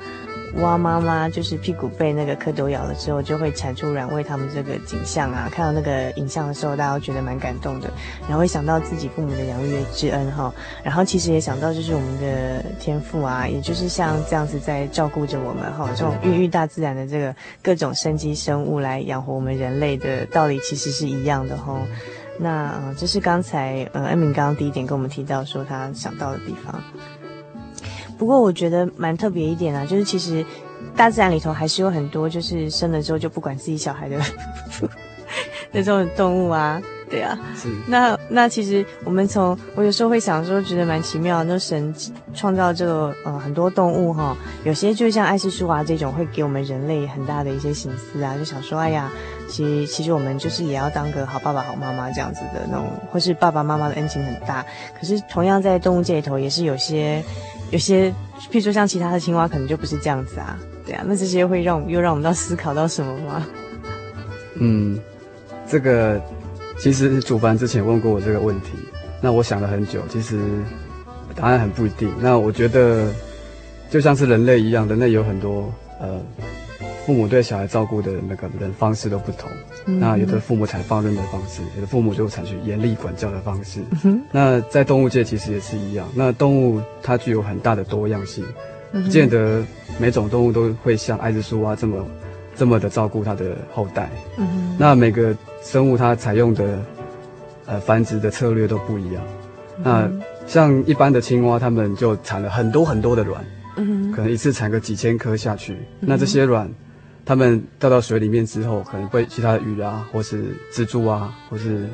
[0.55, 5.49] 蛙妈妈就是屁股被那个蝌蚪咬了之后，就会产出卵喂他们这个景象啊。
[5.53, 7.91] 看到那个影像的时候，大家都觉得蛮感动的，
[8.23, 10.53] 然后会想到自己父母的养育之恩哈。
[10.83, 15.91] 然后其实也想到就是我们的天父啊，也就是像这样子在照顾着我们哈。
[15.95, 21.79] 这种孕育大自然的这个各种生机生物来养活我们人类的道理，其实是一样的哈。
[22.39, 26.83] 那呃，这是刚才呃恩明刚刚第一点跟我们提到说他想到的地方。
[28.19, 30.45] 不过我觉得蛮特别一点啊，就是其实
[30.97, 34.19] 大自然里头还是有很多，就是生了之后就不管自己小孩的
[35.73, 36.81] 的这种动物啊。
[37.09, 37.39] 对啊，
[37.87, 41.45] 那那其实我们从我有时候会想说，觉得蛮奇妙。
[41.45, 41.95] 那神
[42.35, 49.09] 创造这个呃很多动物哈，有些就像爱斯舒娃这种，会给我们人类很大的一些心思啊，就想说，哎呀，
[49.49, 54.67] 其实其实我们就是也要当个好爸爸、好妈妈这样子的那种，或是爸爸妈妈的恩情很大。
[54.99, 57.23] 可是同样在动物界里头，也是有些
[57.71, 58.11] 有些，
[58.51, 60.59] 譬如说像其他的青蛙，可能就不是这样子啊。
[60.85, 63.47] 对啊，那这些会让我们又让我们到思考到什么吗？
[64.55, 64.99] 嗯，
[65.69, 66.21] 这个。
[66.79, 68.73] 其实主凡之前问过我这个问题，
[69.23, 70.39] 那我想了很久，其实
[71.35, 72.13] 答案很不一定。
[72.21, 73.11] 那我觉得
[73.89, 76.21] 就像是人类一样，人类有很多呃
[77.07, 79.49] 父母对小孩照顾的那个人方式都不同。
[79.87, 83.81] 嗯、那有的父母采放任的方式，有的父母就采取严厉管教的方式。
[84.05, 86.07] 嗯、那在动物界其实也是一样。
[86.15, 88.45] 那动物它具有很大的多样性，
[88.93, 89.63] 不见得
[89.99, 92.05] 每种动物都会像爱之树啊这么
[92.57, 94.11] 这么的照顾它的后代。
[94.37, 95.35] 嗯、那每个。
[95.63, 96.79] 生物它采用的
[97.65, 99.23] 呃繁殖的策略都不一样，
[99.79, 105.73] 嗯、那像一般的青蛙，它们就产了很多很多的卵，嗯，可能一次产个几千颗下去。
[105.73, 106.71] 嗯、那这些卵，
[107.27, 111.85] 它们掉到水里面之后，可能被其他的鱼啊，或是蜘蛛啊，或是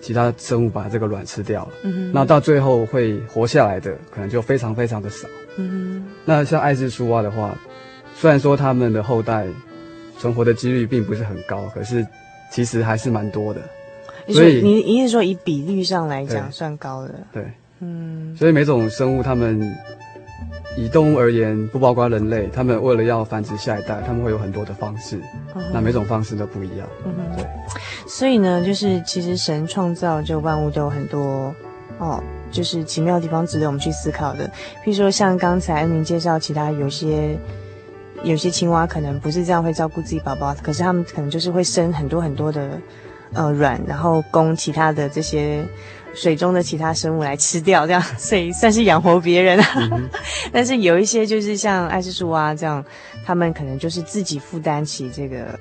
[0.00, 1.72] 其他生物把这个卵吃掉了。
[1.82, 5.28] 嗯，那到最后会活下来的，可能就非常非常的少。
[5.56, 7.54] 嗯，那像爱之树蛙的话，
[8.14, 9.46] 虽然说它们的后代
[10.16, 12.06] 存活的几率并不是很高，可是。
[12.50, 13.60] 其实还是蛮多的，
[14.32, 17.14] 所以你你是说以比率上来讲算高的？
[17.30, 17.44] 对，
[17.80, 19.60] 嗯，所以每种生物，它们
[20.78, 25.20] 以动物而言，不包括人类，他们为了要繁殖下一代，他们会有很多的方式，
[25.54, 26.88] 嗯、那每种方式都不一样。
[27.04, 27.44] 嗯哼，对。
[28.06, 31.52] 所以呢，就是其实神创造这万物都有很多
[31.98, 34.46] 哦，就是奇妙的地方值得我们去思考的。
[34.84, 37.36] 譬如说，像刚才恩明介绍，其他有些。
[38.24, 42.70] 有些青蛙可能不是这样会照顾自己宝宝，可是他们可能就是会生很多很多的
[43.32, 45.64] 呃卵，然后供其他的这些
[46.20, 49.66] 水中的其他生物来吃掉，这样 所以算是养活别人啊。
[49.76, 50.10] 嗯、
[50.52, 52.84] 但是有一些就是像爱之树蛙这样，
[53.24, 55.58] 他们可能就是自己负担起这个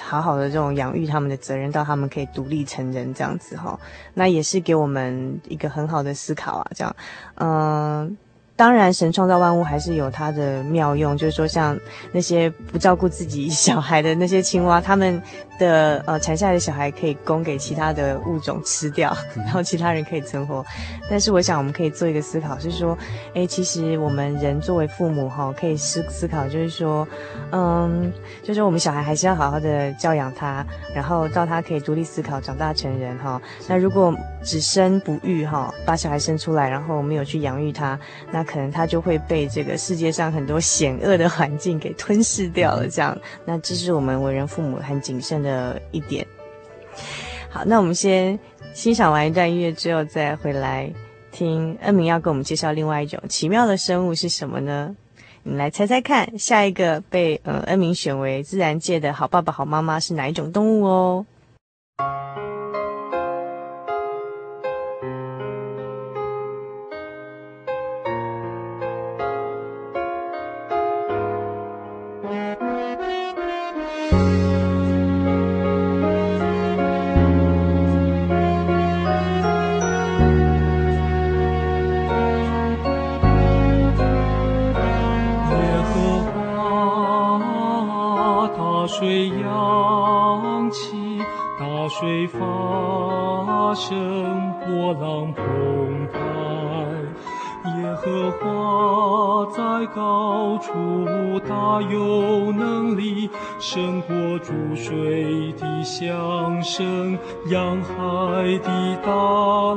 [0.00, 3.78] 好好的这种养育他们的责任，到他们可以独立成人这样子哈。
[4.14, 6.96] 那也是给我们一个很好的思考啊，这样
[7.34, 7.50] 嗯。
[7.50, 8.10] 呃
[8.60, 11.74] 当然，神创造万物还是有它的妙用，就是说，像
[12.12, 15.22] 那些不照顾自己小孩的那些青蛙，他们
[15.60, 20.64] 的呃产下来的小孩可以供给其他的物种吃掉，然后其他人可以存活。
[21.08, 22.96] 但是，我想我们可以做一个思考，是说，
[23.34, 27.06] 哎，其实我们人作为父母哈，可以思思考，就是说，
[27.52, 33.40] 嗯，就是我们小孩还是要好好的教养他，然后到他可以独立思考、长大成人哈。
[33.68, 37.98] 那如果只生不育哈，把小孩生出来，然后没有去养育他，
[38.30, 42.88] 那可能他就会被这个世界上很多险恶的环境给吞噬掉了。
[42.88, 46.24] 这样，那这是我们为人父母很谨慎的的一点。
[47.48, 48.38] 好，那我们先
[48.72, 50.88] 欣赏完一段音乐之后，再回来
[51.32, 54.94] 听恩明要给我们介绍另外一种奇妙的生物是什么呢？
[55.42, 61.26] 你来猜猜看，下一个被呃恩明选为自然界的好爸爸、好妈妈是哪一种动物哦？
[89.00, 91.18] 水扬起
[91.58, 96.20] 大水发生波浪澎湃。
[97.80, 107.94] 耶和华在高处大有能力胜过注水的响声洋海
[108.58, 109.10] 的大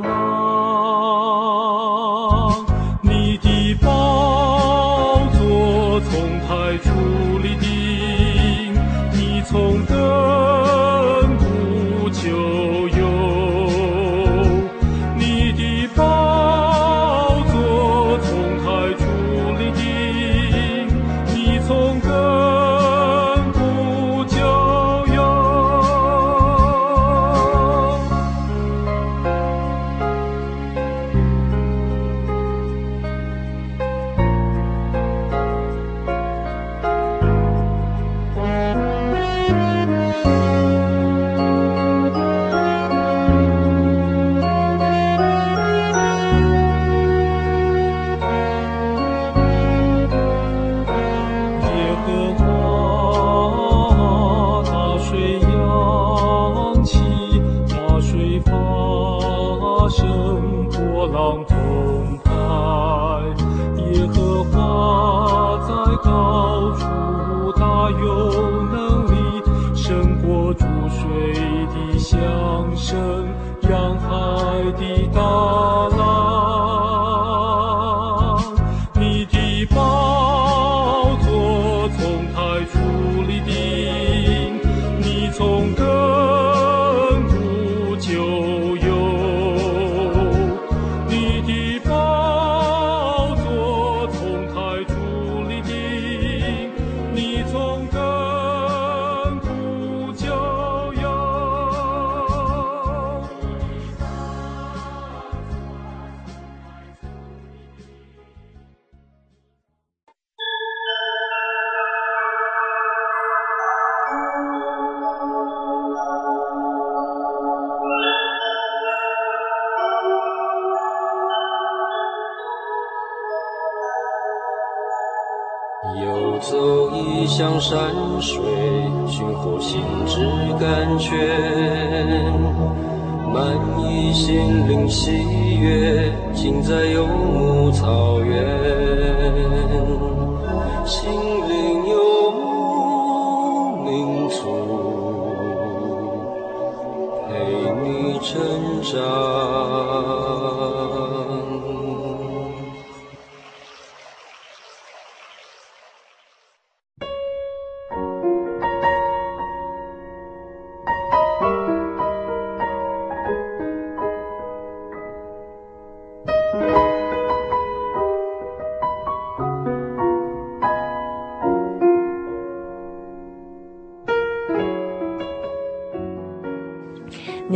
[0.06, 1.23] 浪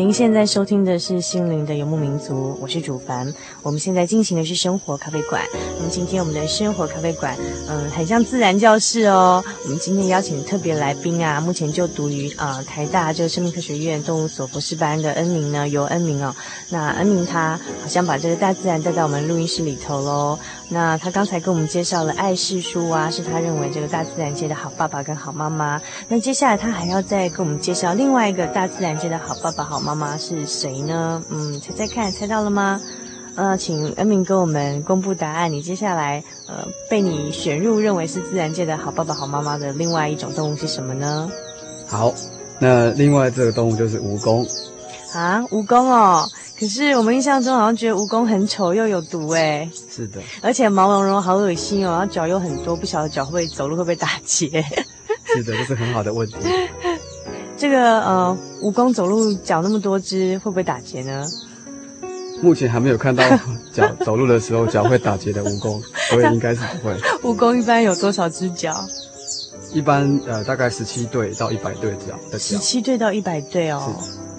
[0.08, 3.30] 您现在收听的是《心灵的游牧民族》，我是主凡。
[3.62, 5.42] 我们现在进行的是生活咖啡馆。
[5.76, 7.36] 那么今天我们的生活咖啡馆，
[7.68, 9.44] 嗯，很像自然教室哦。
[9.64, 16.34] 我们今天邀请特别来宾啊，目前就读于呃台大这个生命科学院动物所博士班的恩明呢，游恩明哦。
[16.70, 20.38] 那恩明他好像把这个大自然带到我们录音室里头喽。
[20.70, 25.78] 那他刚才跟我们介绍了爱世书啊，是他认为这个大自然界的好爸爸跟好妈妈。
[26.08, 31.22] 那接下来他还要再跟我们介绍另外一个大自然界的好爸爸好妈妈是谁呢？
[31.30, 32.80] 嗯，猜猜看，猜到了吗？
[33.34, 35.52] 呃，请恩明跟我们公布答案。
[35.52, 41.30] 你接下来，呃，被你选入认为是自然界的好爸爸、好妈妈的另外一种动物是什么呢？
[41.86, 42.12] 好，
[42.58, 44.44] 那另外这个动物就是蜈蚣。
[45.14, 46.28] 啊，蜈蚣哦。
[46.58, 49.70] 可是我们印象中好像觉得蜈蚣很丑又有毒哎。
[49.72, 50.20] 是的。
[50.42, 51.92] 而且毛茸茸，好恶心哦。
[51.92, 54.48] 然后脚又很多，不晓得脚会不会走路会不会打结。
[55.24, 56.34] 是的，这是很好的问题。
[57.58, 61.26] 这个呃，蜈蚣走路脚那么多只，会不会打结呢？
[62.40, 63.24] 目前还没有看到
[63.74, 66.94] 脚走路的时候脚会打结的蜈蚣，所以应该是不会。
[67.20, 68.72] 蜈蚣一般有多少只脚？
[69.72, 72.38] 一般呃大概十七对到一百对脚的。
[72.38, 73.92] 十七对到一百对哦，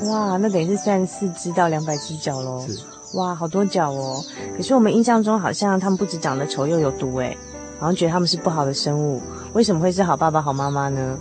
[0.05, 2.65] 哇，那等于是三十四只到两百只脚喽。
[2.65, 2.79] 是，
[3.17, 4.23] 哇，好多脚哦。
[4.55, 7.35] 可是我们印象中好像它们不止长得丑又有毒哎，
[7.79, 9.21] 好像觉得他们是不好的生物。
[9.53, 11.17] 为什么会是好爸爸好妈妈呢？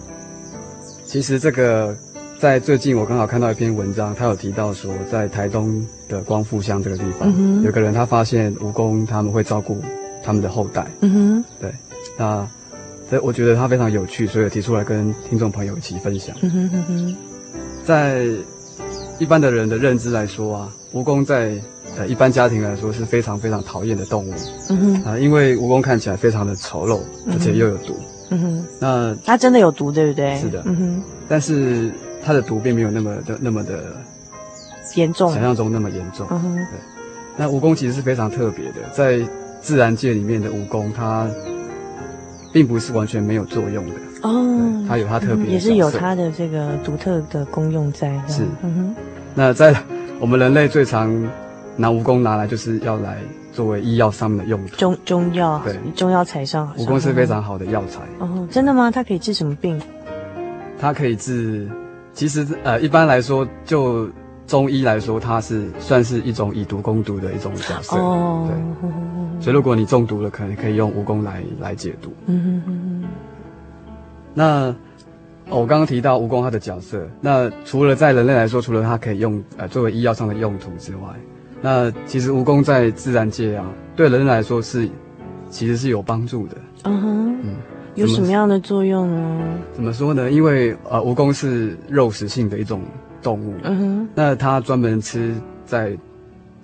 [1.08, 1.96] 其实这个。
[2.40, 9.82] 在最近，我刚好看到一篇文章，他有提到说，在台东的光复乡这个地方，嗯、有个人他发现蜈蚣他们会照顾
[10.22, 10.86] 他们的后代。
[11.00, 11.72] 嗯哼，对，
[12.16, 12.48] 那
[13.10, 16.36] 所以我觉得他非常有趣，所以提出来跟听众朋友一起分享。
[16.42, 17.16] 嗯哼哼哼，
[17.84, 18.24] 在
[19.18, 21.60] 一般的人的认知来说啊，蜈蚣在
[21.96, 24.32] 呃一般家庭来说是非常非常讨厌的动物。
[24.70, 27.00] 嗯哼，啊，因为蜈蚣看起来非常的丑陋，
[27.32, 27.94] 而且又有毒。
[27.98, 30.36] 嗯哼，那它真的有毒，对不对？
[30.38, 30.62] 是的。
[30.66, 31.92] 嗯哼，但是。
[32.20, 33.96] 它的毒并没有那么的那么的
[34.96, 36.26] 严重，想象中那么严重。
[36.30, 36.78] 嗯哼，对。
[37.36, 39.20] 那蜈蚣其实是非常特别的，在
[39.62, 41.26] 自然界里面的蜈蚣，它
[42.52, 43.94] 并不是完全没有作用的。
[44.22, 48.08] 哦，它有它特别的，也是有它的这个独特的功用在。
[48.26, 48.94] 是，嗯哼。
[49.34, 49.74] 那在
[50.18, 51.08] 我们人类最常
[51.76, 53.18] 拿蜈蚣拿来，就是要来
[53.58, 54.76] 作为医药上面的用途。
[54.76, 56.72] 中中药，对，中药材上。
[56.76, 58.02] 蜈蚣是非常好的药材。
[58.20, 58.88] 哦，真的吗？
[58.88, 59.82] 它可以治什么病？
[60.78, 61.68] 它可以治。
[62.12, 64.08] 其实，呃，一般来说，就
[64.46, 67.96] 中医来说，它是算是一种以毒攻毒的一种角色。
[67.96, 69.42] 哦，对。
[69.42, 72.12] 所以，如果你中毒了，可能可以用蜈蚣来来解毒。
[72.26, 73.08] 嗯哼哼哼。
[74.34, 74.44] 那，
[75.48, 81.08] 哦，我刚刚提到蜈蚣它的角色，那除了在人类来说，除了它可以用呃作为医药上的用途之外，
[81.60, 84.88] 那其实蜈蚣在自然界啊，对人类来说是
[85.50, 86.56] 其实是有帮助的。
[86.84, 87.40] 嗯哼。
[87.42, 87.56] 嗯。
[87.94, 89.40] 有什么样的作用呢？
[89.74, 90.30] 怎么说呢？
[90.30, 92.80] 因为呃，蜈蚣是肉食性的一种
[93.20, 95.34] 动物，嗯哼，那它专门吃
[95.66, 95.98] 在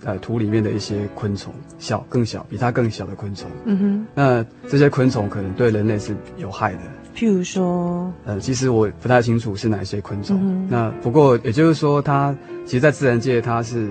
[0.04, 3.50] 呃土里面的一些昆虫，小更小，比它更小的昆虫。
[3.64, 4.06] 嗯哼。
[4.14, 6.78] 那这些昆虫可能对人类是有害的。
[7.16, 10.38] 譬如说，呃，其实我不太清楚是哪些昆虫。
[10.40, 12.32] 嗯、那不过也就是说，它
[12.64, 13.88] 其实，在自然界它是，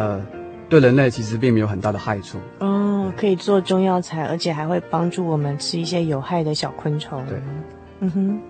[0.00, 0.26] 呃，
[0.68, 2.38] 对人类其实并没有很大的害处。
[2.60, 7.22] 哦，可以做中药材，而且还会帮助我们吃一些有害的小昆虫。
[7.26, 7.38] 对，
[8.00, 8.40] 嗯哼。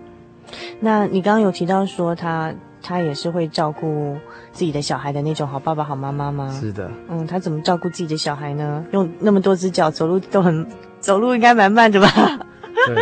[0.80, 4.16] 那你刚刚有提到说他他也是会照顾
[4.52, 6.48] 自己的小孩的那种好爸爸好妈妈吗？
[6.60, 6.90] 是的。
[7.08, 8.84] 嗯，他怎么照顾自己的小孩呢？
[8.92, 10.66] 用那么多只脚走路都很，
[11.00, 12.08] 走路应该蛮慢的吧？
[12.86, 12.96] 对。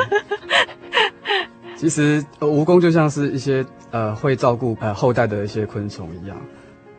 [1.76, 6.36] 其实蜈蚣就像是一些呃会照顾呃后代的一些昆虫一样，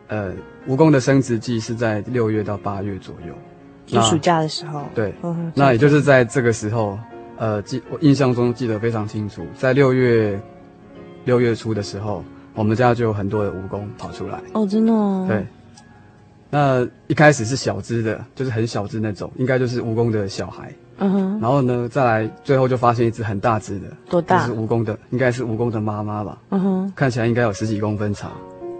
[0.08, 0.32] 呃，
[0.68, 3.34] 蜈蚣的生殖季是在六月到八月左右，
[3.86, 4.82] 就暑假的时候。
[4.94, 5.14] 对，
[5.54, 6.98] 那也就是在这个时候，
[7.38, 10.40] 呃，记我印象中记得非常清楚，在六月
[11.24, 12.22] 六月初的时候，
[12.54, 14.40] 我们家就有很多的蜈蚣跑出来。
[14.52, 15.26] 哦，真的哦。
[15.28, 15.46] 对，
[16.50, 20.72] 那一开始是小只的，就是很小只那种，应该就是蜈蚣的小孩。
[21.02, 24.46] 嗯哼，然后呢，再来最后就发现一只很大只的，多大？
[24.46, 26.38] 就是蜈蚣的，应该是蜈蚣的妈妈吧。
[26.50, 28.30] 嗯哼，看起来应该有十几公分长。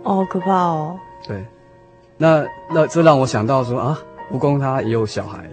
[0.04, 0.98] 哦，可怕哦。
[1.26, 1.42] 对，
[2.20, 3.98] 那那这让我想到说啊，
[4.30, 5.48] 蜈蚣它也有小孩，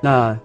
[0.00, 0.38] 那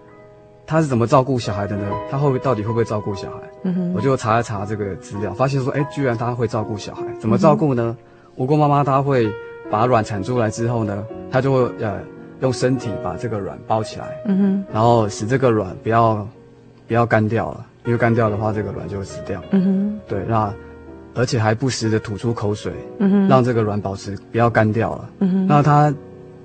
[0.66, 1.86] 它是怎么照顾小孩的呢？
[2.10, 3.72] 它会不会到底会不会照顾小孩？
[3.94, 7.96] 我就查了查这个资料，发现说，哎，居然它会照顾小孩，怎么照顾呢？
[8.36, 9.32] 嗯、蜈蚣妈妈它会
[9.70, 12.00] 把卵产出来之后呢，它就会呃。
[12.40, 16.24] 用身体把这个卵包起来，嗯哼，然后使这个卵不要
[16.86, 19.42] 不要干掉了，因为干掉的话，这个卵就会死掉。
[19.50, 20.54] 嗯哼，对，那
[21.18, 25.10] 而且还不时的吐出口水，嗯哼，让这个卵保持不要干掉了。
[25.18, 25.92] 嗯哼，那他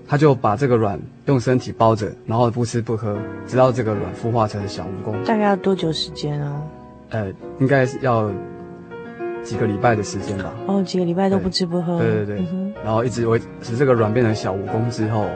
[0.07, 3.15] 他就把这个卵用身体包着，然后不吃不喝，
[3.45, 5.23] 直到这个卵孵化成小蜈蚣。
[5.25, 6.59] 大概要多久时间啊？
[7.11, 8.31] 呃，应该是要
[9.43, 10.51] 几个礼拜的时间吧。
[10.65, 11.99] 哦，几个礼拜都不吃不喝。
[11.99, 12.45] 对对对，
[12.83, 15.27] 然后一直维使这个卵变成小蜈蚣之后。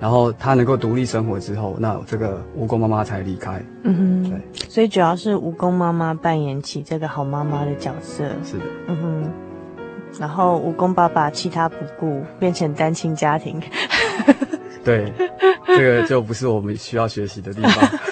[0.00, 3.62] 然后他能够独立生活之后，那这个蜈蚣妈妈才离开。
[3.82, 8.24] 嗯哼，对，所以主要是蜈蚣妈妈扮演起这个好妈妈的角色。
[8.42, 9.30] 是的，嗯哼。
[10.18, 13.60] 然后蜈蚣爸爸弃他不顾，变成单亲家庭。
[14.82, 15.12] 对，
[15.66, 17.88] 这个就不是我们需要学习的地方。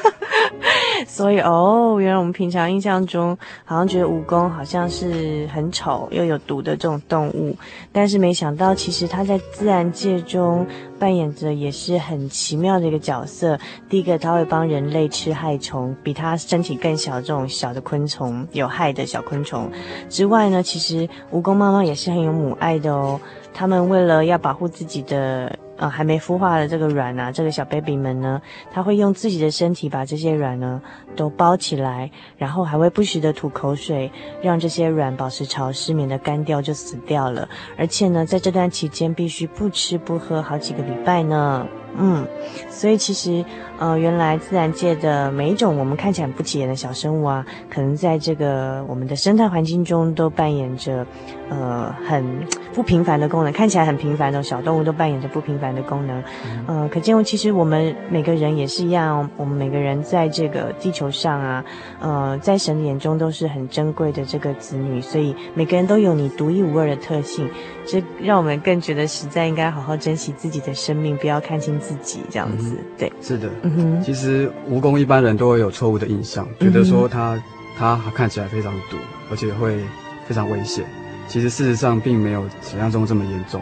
[1.07, 7.57] 所以哦，原来我们平常印象中好像觉得蜈蚣好像是很丑又有毒的这种动物，
[7.92, 10.66] 但是没想到其实它在自然界中
[10.99, 13.59] 扮演着也是很奇妙的一个角色。
[13.88, 19.70] 第一个，它会帮人类吃害虫，比它身体更小这种小的昆虫，有害的小昆虫
[20.09, 23.20] 之外呢，其实蜈蚣妈妈也是很有母爱的哦。
[23.55, 25.57] 他们为了要保护自己的。
[25.78, 30.82] 呃，还没孵化的这个卵啊，这个小 baby 们呢，他会用自己的身体把这些卵呢
[31.16, 34.10] 都包起来，然后还会不时的吐口水，
[34.42, 37.48] 让这些卵保持潮湿，免得干掉就死掉了。
[37.78, 41.66] 而且呢，在这段期间必须不吃不喝好几个礼拜呢。
[42.00, 42.24] 嗯，
[42.68, 43.44] 所以其实，
[43.78, 51.04] 呃，原来自然界的每一种我们看起来不起眼的小生物啊，可能在这个我们的生态环境中都扮演着，
[51.48, 52.46] 呃，很
[52.78, 53.52] 不平凡的功能。
[53.52, 56.22] 看起来很平凡的小动物都扮演着不平凡的功能。
[56.68, 61.64] 嗯、呃，可见其实我们每个人也是一样，我们每个人在这个地球上啊，
[61.98, 67.50] 呃，在神的眼中都是很珍贵的这个子女，所以每个人都有你独一无二的特性，
[67.84, 74.00] 这让我们更觉得实在应该好好珍惜自己的生命，不要看清自己这样子，嗯、对，是的，嗯哼。
[74.00, 77.36] 其实蜈蚣一般人都会有错误的印象，觉得说它
[77.76, 78.96] 它看起来非常毒，
[79.32, 79.80] 而且会
[80.28, 80.84] 非常危险。
[81.28, 83.60] 其实事实上并没有想象中这么严重，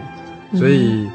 [0.54, 1.08] 所以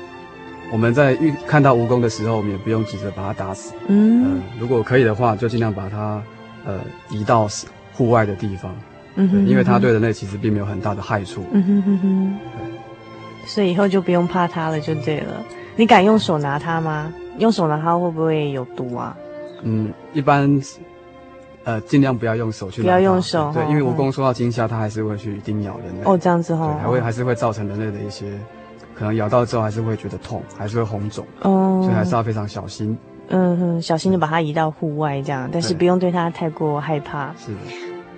[0.72, 3.74] 我们在遇看到蜈蚣的时候，我们也不用急着把它打死。
[3.88, 6.22] 嗯、呃，如果可以的话，就尽量把它
[6.66, 6.80] 呃
[7.10, 7.48] 移到
[7.94, 8.76] 户外的地方。
[9.16, 11.44] 嗯哼，因为它对人类其实并没有很大的害处。
[11.52, 12.38] 嗯哼哼哼。
[12.58, 15.44] 对，所以以后就不用怕它了，就对了。
[15.76, 17.12] 你敢用手拿它吗？
[17.38, 19.16] 用手拿它会不会有毒啊？
[19.64, 20.50] 嗯，一般，
[21.64, 22.86] 呃，尽量不要用手去拿。
[22.86, 26.02] 不要用手，对，因为蜈蚣受到惊吓，它还是会去叮咬人类。
[26.06, 26.74] 哦，这样子哈。
[26.74, 28.40] 对，还会还是会造成人类的一些，
[28.96, 31.26] 可能咬到之后还是会觉得痛，还是会红肿。
[31.42, 31.82] 哦。
[31.84, 32.98] 所以还是要非常小心。
[33.30, 37.34] 嗯哼，小心的把它移到户外这样，但是不用对它太过害怕。
[37.38, 37.60] 是的。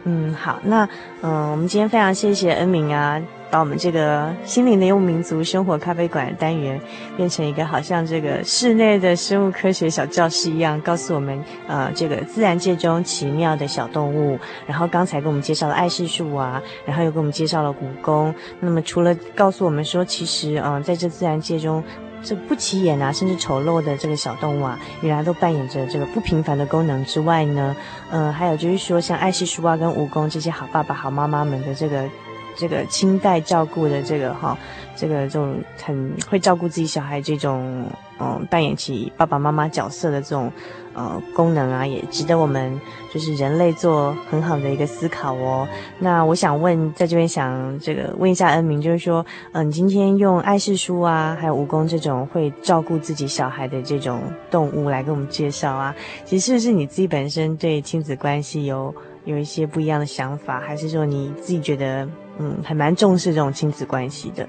[0.05, 0.87] 嗯，好，那
[1.21, 3.21] 嗯，我们今天非常谢谢恩铭啊。
[3.53, 6.81] 把我们这个心灵的游牧民族生活咖啡馆单元
[7.15, 14.39] 变成一个好像这个室内的生物科学小教室一样，告诉我们呃这个自然界中奇妙的小动物。
[14.65, 18.33] 然后刚才给我们介绍了爱氏树啊，然后又给我们介绍了蜈蚣。
[18.59, 21.83] 那么除了告诉我们说，其实嗯、在这自然界中
[22.23, 27.75] 这不起眼啊，甚至丑陋的这个小动物啊，原来都扮演着这个不平凡的功能之外呢，
[28.09, 32.09] 呃还有就是说像爱氏树啊跟蜈蚣这些好爸爸好妈妈们的这个。
[32.55, 34.57] 这个亲代照顾的这个哈，
[34.95, 37.85] 这个这种很会照顾自己小孩这种
[38.19, 40.51] 嗯扮演起爸爸妈妈角色的这种。
[40.95, 42.79] 呃，功能啊，也值得我们
[43.11, 45.67] 就是人类做很好的一个思考哦。
[45.97, 55.95] 那我想问，在这边想这个问一下恩明，就是说，嗯、你今天用爱世书啊，还有蜈蚣这种会照顾自己小孩的这种动物来跟我们介绍啊，
[56.25, 58.93] 其实是不是你自己本身对亲子关系有
[59.25, 62.07] 有一些不一样的想法，还是说你自己觉得
[62.39, 64.47] 嗯还蛮重视这种亲子关系的？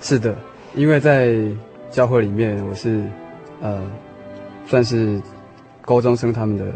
[0.00, 0.34] 是的，
[0.74, 1.34] 因为在
[1.90, 3.02] 教会里面，我是
[3.60, 3.82] 呃
[4.66, 5.20] 算是。
[5.82, 6.66] 高中生他们的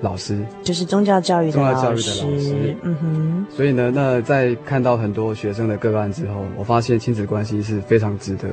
[0.00, 3.46] 老师就是宗教教育的老师，宗教教育的老师，嗯哼。
[3.50, 8.48] 所以呢，那在看到很多学生的个案之后，我发现亲子关系是非常值得，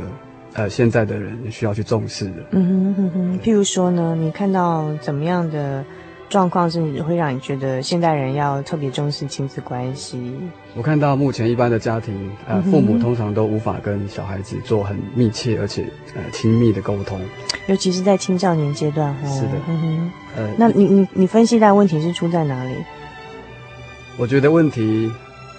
[0.54, 2.44] 呃，现在的人需要去重视的。
[2.52, 3.40] 嗯哼哼哼。
[3.40, 5.86] 譬如说呢，你看到怎么样的？
[6.28, 10.34] 状况是会让你觉得现代人要特别重视亲子关系。
[10.76, 17.22] 我看到目前一般的家庭，呃，父母通常都无法跟小孩子做很密切而且呃亲密的沟通，
[17.68, 19.16] 尤其是在青少年阶段。
[19.26, 20.12] 是的，嗯哼。
[20.36, 22.72] 呃，那你你你分析的问题是出在哪里？
[24.18, 25.12] 我觉得问题，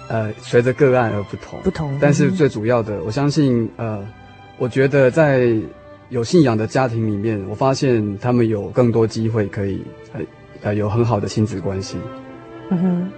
[0.09, 1.97] 呃，随着个案而不同，不同。
[1.99, 4.05] 但是最主要的，我相信，呃，
[4.57, 5.49] 我觉得在
[6.09, 9.81] 有信仰的家庭里面，我发现他们有更多机会可以，
[10.13, 10.21] 呃。
[10.61, 11.97] 呃，有很好的亲子关系。
[12.69, 13.11] 嗯哼，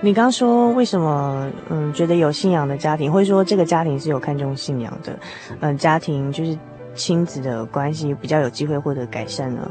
[0.00, 5.18] 你刚刚说为什么嗯觉得有信仰的家庭，或者说这个家庭是有看重信仰的，
[5.60, 6.56] 嗯，家庭就是
[6.94, 9.70] 亲子的关系比较有机会获得改善呢？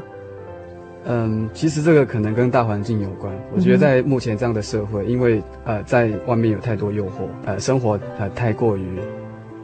[1.04, 3.32] 嗯，其实这个可能跟大环境有关。
[3.54, 9.00] 我觉得在目前这样的社会，嗯、因为呃在外面有太多诱惑，呃生活呃太过于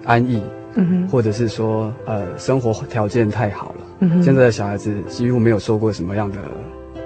[0.04, 0.42] 安逸，
[0.76, 6.38] 嗯哼，或者是说呃生活条件太好了，嗯哼，现在的小孩子几乎没有受过什么样的。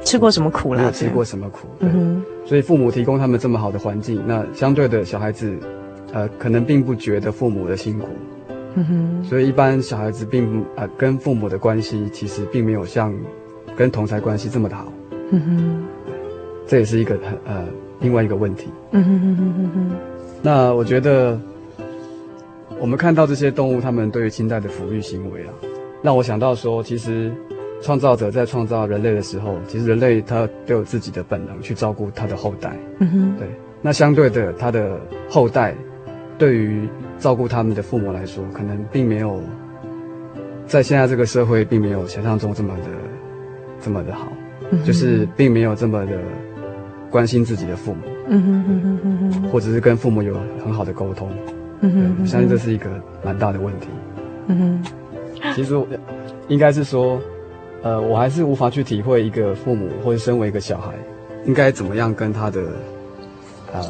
[0.02, 0.80] 吃过什么苦了？
[0.80, 1.88] 没有吃过什么苦，对。
[1.92, 5.56] 嗯、所以父母提供他们这么好的环境，那相对的小孩子，
[6.12, 8.08] 呃，可能并不觉得父母的辛苦。
[8.74, 9.24] 嗯哼。
[9.24, 13.14] 所以一般小孩子并呃跟父母的关系其实并没有像
[13.76, 14.92] 跟同侪关系这么的好。
[15.30, 15.84] 嗯哼。
[16.66, 17.66] 这也是一个很呃
[18.00, 18.68] 另外一个问题。
[18.92, 19.96] 嗯哼哼哼哼哼。
[20.42, 21.38] 那我觉得
[22.80, 25.52] 我们看到这些动物，他们对于亲代的抚育行为啊，
[26.02, 27.30] 让我想到说，其实。
[27.82, 32.76] 创造者在创造人类的时候，其实人类他都有自己的本能去照顾他的后代。
[32.98, 33.48] 嗯哼，对。
[33.82, 35.74] 那相对的，他的后代
[36.36, 36.86] 对于
[37.18, 39.40] 照顾他们的父母来说，可能并没有
[40.66, 42.84] 在现在这个社会，并没有想象中这么的
[43.80, 44.30] 这么的好。
[44.70, 46.18] 嗯，就是并没有这么的
[47.10, 48.00] 关心自己的父母。
[48.28, 51.30] 嗯哼哼哼或者是跟父母有很好的沟通。
[51.80, 52.90] 嗯哼，我相信这是一个
[53.24, 53.88] 蛮大的问题。
[54.48, 55.74] 嗯哼，其实
[56.48, 57.18] 应该是说。
[57.82, 60.92] 呃，我还是无法去体会一个父母或者身为一个小孩，
[61.46, 62.60] 应该怎么样跟他的
[63.72, 63.80] 呃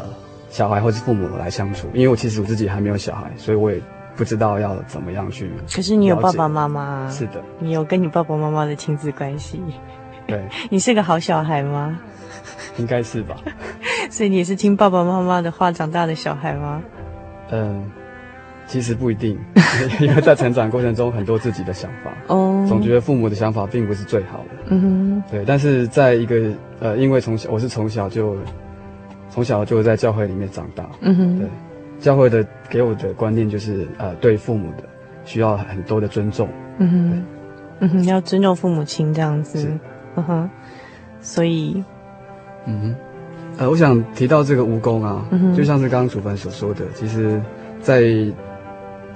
[0.48, 1.88] 小孩或者父母来相处。
[1.92, 3.80] 因为我其实我自己还没有小孩，所以我也
[4.16, 5.50] 不知道要怎么样去。
[5.74, 7.10] 可是你有爸爸妈妈。
[7.10, 7.42] 是的。
[7.58, 9.60] 你有跟你爸爸妈妈的亲子关系。
[10.26, 10.40] 对。
[10.70, 11.98] 你是个好小孩吗？
[12.76, 13.36] 应该是吧。
[14.08, 16.82] 所以你也是听爸爸妈妈的话长大的小孩吗？
[17.50, 17.90] 嗯。
[18.70, 19.36] 其实不一定，
[20.00, 25.44] 因为在成长过程中很多自己的想法，哦，总觉得父母的想法并不是最好的，嗯哼，对。
[25.44, 28.36] 但是在一个呃，因为从小我是从小就
[29.28, 31.48] 从小就在教会里面长大，嗯哼，对，
[31.98, 34.84] 教会的给我的观念就是呃，对父母的
[35.24, 36.48] 需要很多的尊重，
[36.78, 37.24] 嗯哼，
[37.80, 39.68] 嗯哼，要尊重父母亲这样子，
[40.14, 40.50] 嗯哼，
[41.20, 41.82] 所以，
[42.66, 42.94] 嗯哼，
[43.58, 47.42] 呃，我想提到这个蜈蚣啊，嗯哼，就像是刚刚主凡所说的，其实，
[47.80, 48.02] 在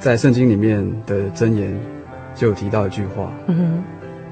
[0.05, 1.75] 在圣经里面的箴言
[2.35, 3.83] 就有提到一句话，嗯哼，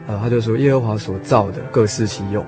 [0.09, 2.45] 呃，他就说耶和华所造的各司其用，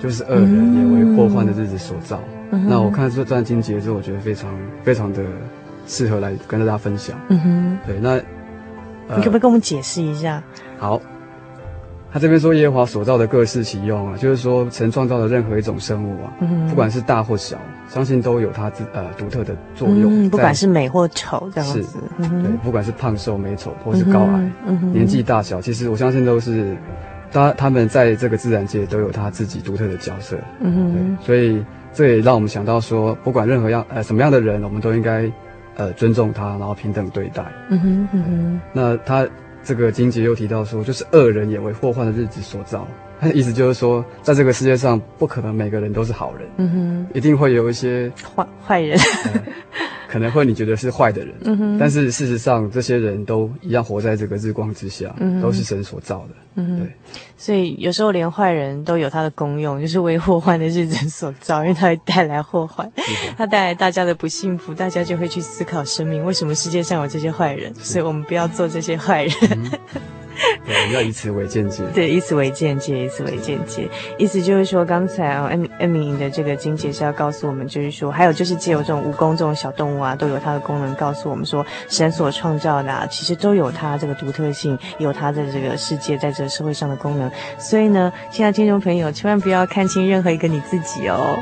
[0.00, 2.18] 就是恶人也为祸患的日子所造。
[2.50, 4.50] 嗯、那我看这段经节之后，我觉得非常
[4.82, 5.22] 非常的
[5.86, 7.16] 适合来跟大家分享。
[7.28, 8.10] 嗯哼，对，那、
[9.06, 10.42] 呃、你可不可以跟我们解释一下？
[10.80, 11.00] 好。
[12.12, 17.56] 他这边说耶和华所造的各适其用啊，就是说神创造的任何一种生物啊，嗯、不管是大或小，
[17.88, 20.26] 相信都有它自呃独特的作用。
[20.26, 21.88] 嗯、不管是美或丑这样子，是
[22.18, 26.76] 嗯、对，不管是胖瘦美丑或是高矮，嗯、年纪大小，其实我相信都是，
[27.32, 30.36] 他他们在这个自然界都有他自己独特的角色。
[30.60, 35.32] 嗯对，所以这也让我们想到说，不管任何样呃什么样的人，我们都应该
[35.76, 37.42] 呃尊重他，然后平等对待。
[37.70, 39.26] 嗯哼嗯哼，那他。
[39.64, 42.86] 这个金杰又提到说，就是恶人也为祸患的日子所造，
[43.34, 48.98] 意思就是说，在这个世界上不可能每个人都是好人，嗯哼，一定会有一些坏坏人。
[49.32, 49.42] 呃
[50.12, 56.92] 可能会你觉得是坏的人，嗯哼，但是事实上这些人都一样活在这个日光之下，嗯，都是神所造的，嗯，对。
[57.38, 62.92] 所以有时候连坏人都有他的功用，就是为祸患的日子所造，因为他会带来祸患，
[63.38, 69.34] 他带来大家的不幸福，大家就会去思考生命为什么世界上有这些坏人，所以我们不要做这些坏人。
[69.52, 69.70] 嗯
[70.66, 71.82] 对，要以此为鉴戒。
[71.94, 73.88] 对，以此为鉴戒，以此为鉴戒。
[74.18, 87.30] 意思就是说，刚才啊，恩恩明的这个经节是要告诉我们，就是说，还有就是借由这种蜈蚣这种小动物啊，都有它的功能，告诉我们说，神所创造的啊，其实都有它这个独特性，有它的这个世界在这个社会上的功能。
[87.58, 91.38] 所以呢，亲爱的听众朋友，千万不要看轻任何一个你自己哦。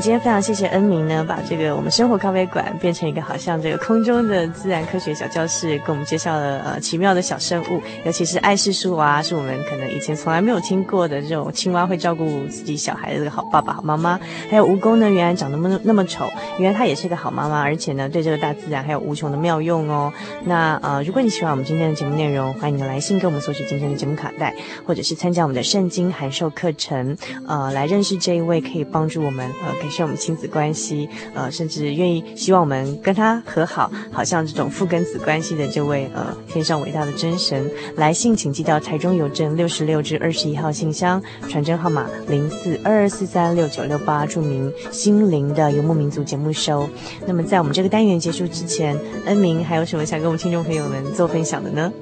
[0.00, 14.18] 今天非常谢谢恩明呢，把这个我们生活咖啡馆变成一个好像这个空中的自然科学小教室，给我们介绍了呃奇妙的小生物，尤其是爱氏树蛙，是我们可能以前从来没有听过的这种青蛙会照顾自己小孩的这个好爸爸好妈妈。
[14.50, 20.10] 还有蜈蚣呢，原来长得那么那么丑，原来它也是一个好妈妈，而且呢对这个大自然还有无穷的妙用哦。
[20.46, 24.54] 那呃如果你喜欢我们今天的节目内容，欢迎你来信给我们索取今天的节目卡带，
[24.86, 27.14] 或者是参加我们的圣经函授课程，
[27.46, 29.89] 呃来认识这一位可以帮助我们呃给。
[29.90, 46.88] 改善我们亲子关系，呃，甚至愿意希望我们跟他和好，好像这种父跟子关系的这位呃天上伟大的真神，来信请寄到台中邮政六十六至二十一号信箱，传真号码零四二二四三六九六八，注明心灵的游牧民族节目收。
[47.26, 51.92] 那么在我们这个单元结束之前，恩明还有什么想跟我们听众朋友们做分享的呢？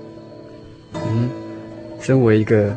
[0.93, 1.31] 嗯，
[2.03, 2.77] 身为一个。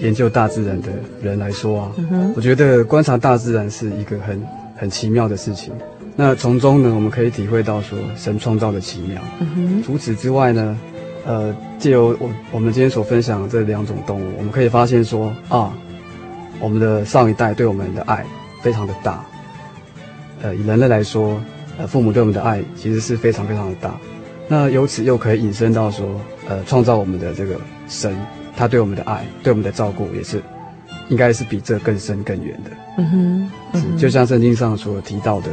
[0.00, 0.88] 研究大自然的
[1.22, 4.40] 人来说啊，嗯、我觉得观察大自然是一个很
[4.76, 5.72] 很奇妙的事情。
[6.14, 9.22] 那从中呢，我们可以体会到说神创造的奇妙。
[9.40, 10.78] 嗯、除此之外呢，
[11.26, 15.72] 呃，借由我我们今天所分享的这两种动物，我们可以发现说啊，
[16.60, 18.24] 我们的上一代对我们的爱
[18.62, 19.24] 非常的大。
[20.42, 21.40] 呃，以人类来说，
[21.78, 23.94] 呃，父母对我们的爱其实是非常非常的大。
[24.48, 26.06] 那由此又可以引申到说，
[26.48, 27.54] 呃，创造我们的这个
[27.88, 28.16] 神。
[28.58, 30.42] 他对我们的爱，对我们的照顾，也是
[31.08, 32.70] 应该是比这更深更远的。
[32.98, 35.50] 嗯哼，嗯哼，就像圣经上所提到的，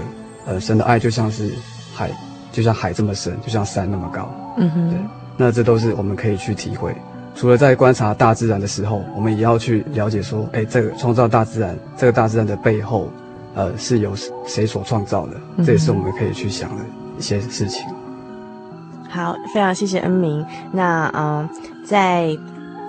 [0.48, 1.52] 呃，神的爱就像是
[1.94, 2.10] 海，
[2.52, 4.28] 就像海这么深，就像山那么高。
[4.58, 5.00] 嗯哼，对，
[5.38, 6.96] 那这都是我们可以去体会。
[7.36, 13.12] 除了在观察大自然的时候，我们也要去了解说，哎，这个创造大自然，这个大自然的背后，
[13.54, 14.16] 呃，是由
[14.48, 15.34] 谁所创造的？
[15.58, 16.84] 嗯、这也是我们可以去想的
[17.20, 17.86] 一些事情。
[19.10, 20.44] 好，非常谢谢恩明。
[20.72, 21.50] 那嗯、呃，
[21.86, 22.36] 在。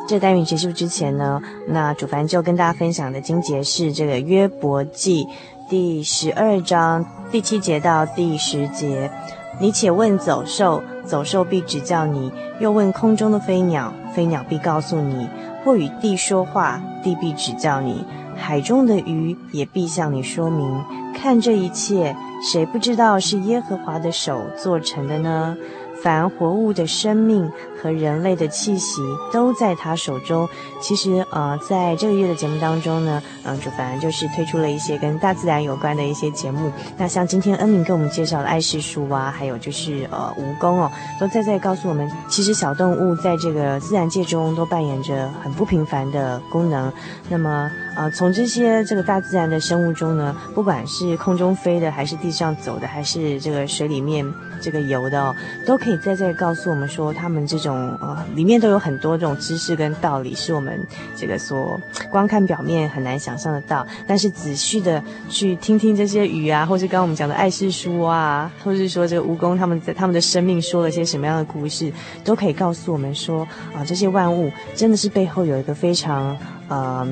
[0.09, 5.26] 这单元结束之前呢，那主凡就跟大家分享的经节是这个约伯记
[5.68, 9.11] 第十二章第七节到第十节。
[9.59, 12.30] 你且问走兽，走兽必指教你；
[12.61, 15.26] 又问空中的飞鸟，飞鸟必告诉你；
[15.64, 18.04] 或与地说话，地必指教你；
[18.36, 20.84] 海中的鱼也必向你说明。
[21.14, 25.57] 看这一切，谁不知道是耶和华的手做成的呢？
[26.03, 27.51] 凡活物的生命
[27.82, 29.01] 和人类的气息
[29.32, 30.49] 都在他手中。
[30.80, 36.70] 其实，呃，在这个月的节目当中呢，嗯、呃，主凡就是推出了一些跟大自然有关的一些节目。
[36.99, 46.92] 那像今天恩明给我们介绍的爱氏树啊，还有就是呃蜈蚣哦，都在在告诉我们，其实小动物在这个自然界中都扮演着很不平凡的功能。
[47.28, 54.24] 那么，呃，从这些这个大自然的生物中呢，不管是空中飞的，还是地上走的，还是这个水里面
[54.66, 63.86] 这个游的哦，都可以在这里告诉我们说，他们这种呃里面都有很多这种知识跟道理，是我们这个所光看表面很难想象得到。
[64.08, 71.92] 但是仔细的去听听这些鱼啊，或是刚刚我们讲的爱氏书啊，或是说这个蜈蚣他们在他们的生命说了些什么样的故事，
[72.24, 76.36] 都可以告诉我们说啊，这些万物真的是背后有一个非常
[76.66, 77.06] 呃。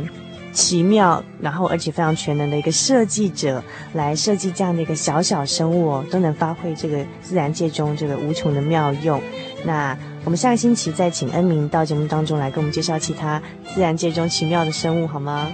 [0.54, 9.20] 奇妙，然后而且非常全能的一个设计者来设计这样的一个小小生物哦，都能发挥这个自然界中这个无穷的妙用。
[9.64, 13.42] 那我们下个星期再请恩明到节目当中来给我们介绍其他
[13.74, 15.48] 自然界中奇妙的生物，好吗？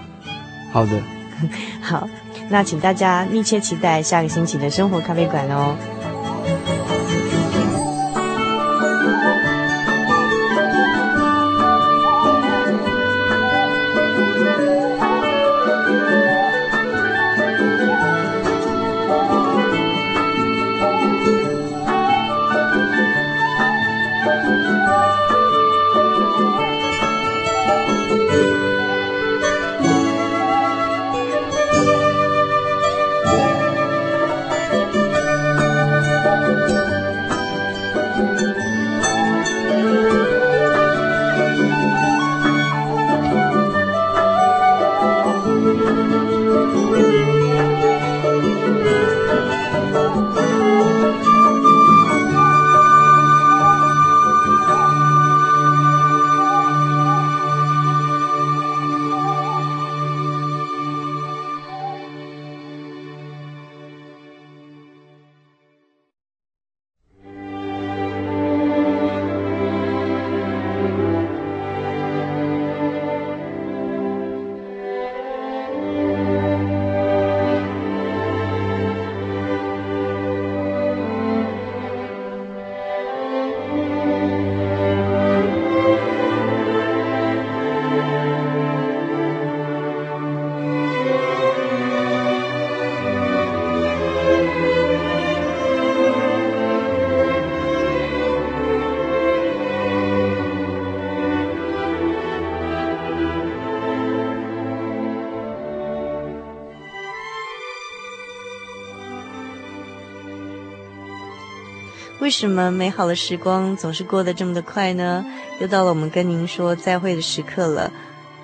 [0.71, 1.03] 好的，
[1.81, 2.09] 好，
[2.51, 5.75] 那请大家密切期待下个星期的生活咖啡馆哦。
[112.21, 115.25] 为什么美好的时光总是过得这么的快呢？
[115.59, 117.91] 又到了我们跟您说再会的时刻了。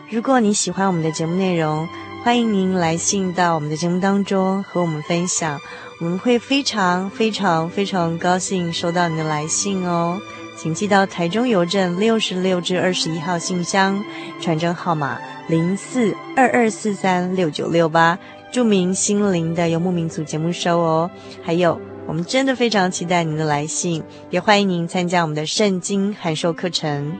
[0.09, 1.87] 如果你喜欢我们的节目内容，
[2.24, 5.61] 欢迎您来信到我们的节目当中和我们分享，
[6.01, 10.18] 我们会非常非常非常高兴收到你的来信哦。
[10.57, 14.03] 请寄到台中邮政六十六至二十一号信箱，
[14.41, 15.18] 传真号码
[15.49, 18.18] 零四二二四三六九六八，
[18.51, 21.11] 注明“心灵的游牧民族”节目收哦。
[21.43, 27.18] 还有，我们真的非常期待您的来信，也欢迎您参加我们的圣经函授课程。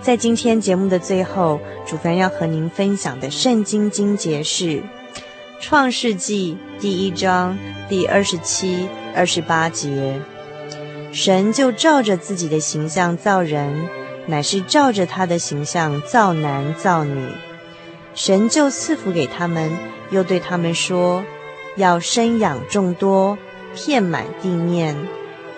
[0.00, 4.64] 在今天节目的最后，主凡要和您分享的圣经经节是
[5.60, 7.56] 《创世纪》第一章
[7.88, 10.20] 第二十七、二十八节。
[11.12, 13.88] 神就照着自己的形象造人，
[14.26, 17.28] 乃是照着他的形象造男造女。
[18.14, 19.70] 神就赐福给他们，
[20.10, 21.22] 又对他们说：
[21.76, 23.38] 要生养众多，
[23.74, 24.96] 遍满地面，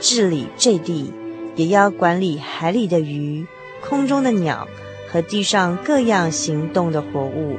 [0.00, 1.12] 治理这地，
[1.56, 3.46] 也要管理海里的鱼。
[3.86, 4.66] 空中的鸟
[5.10, 7.56] 和地上各样行动的活物，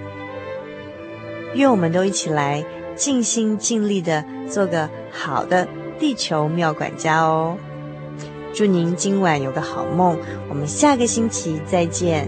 [1.53, 5.67] 愿我们都一起来尽心尽力的做个好的
[5.99, 7.57] 地球妙管家哦！
[8.53, 10.17] 祝您今晚有个好梦，
[10.49, 12.27] 我们下个星期再见。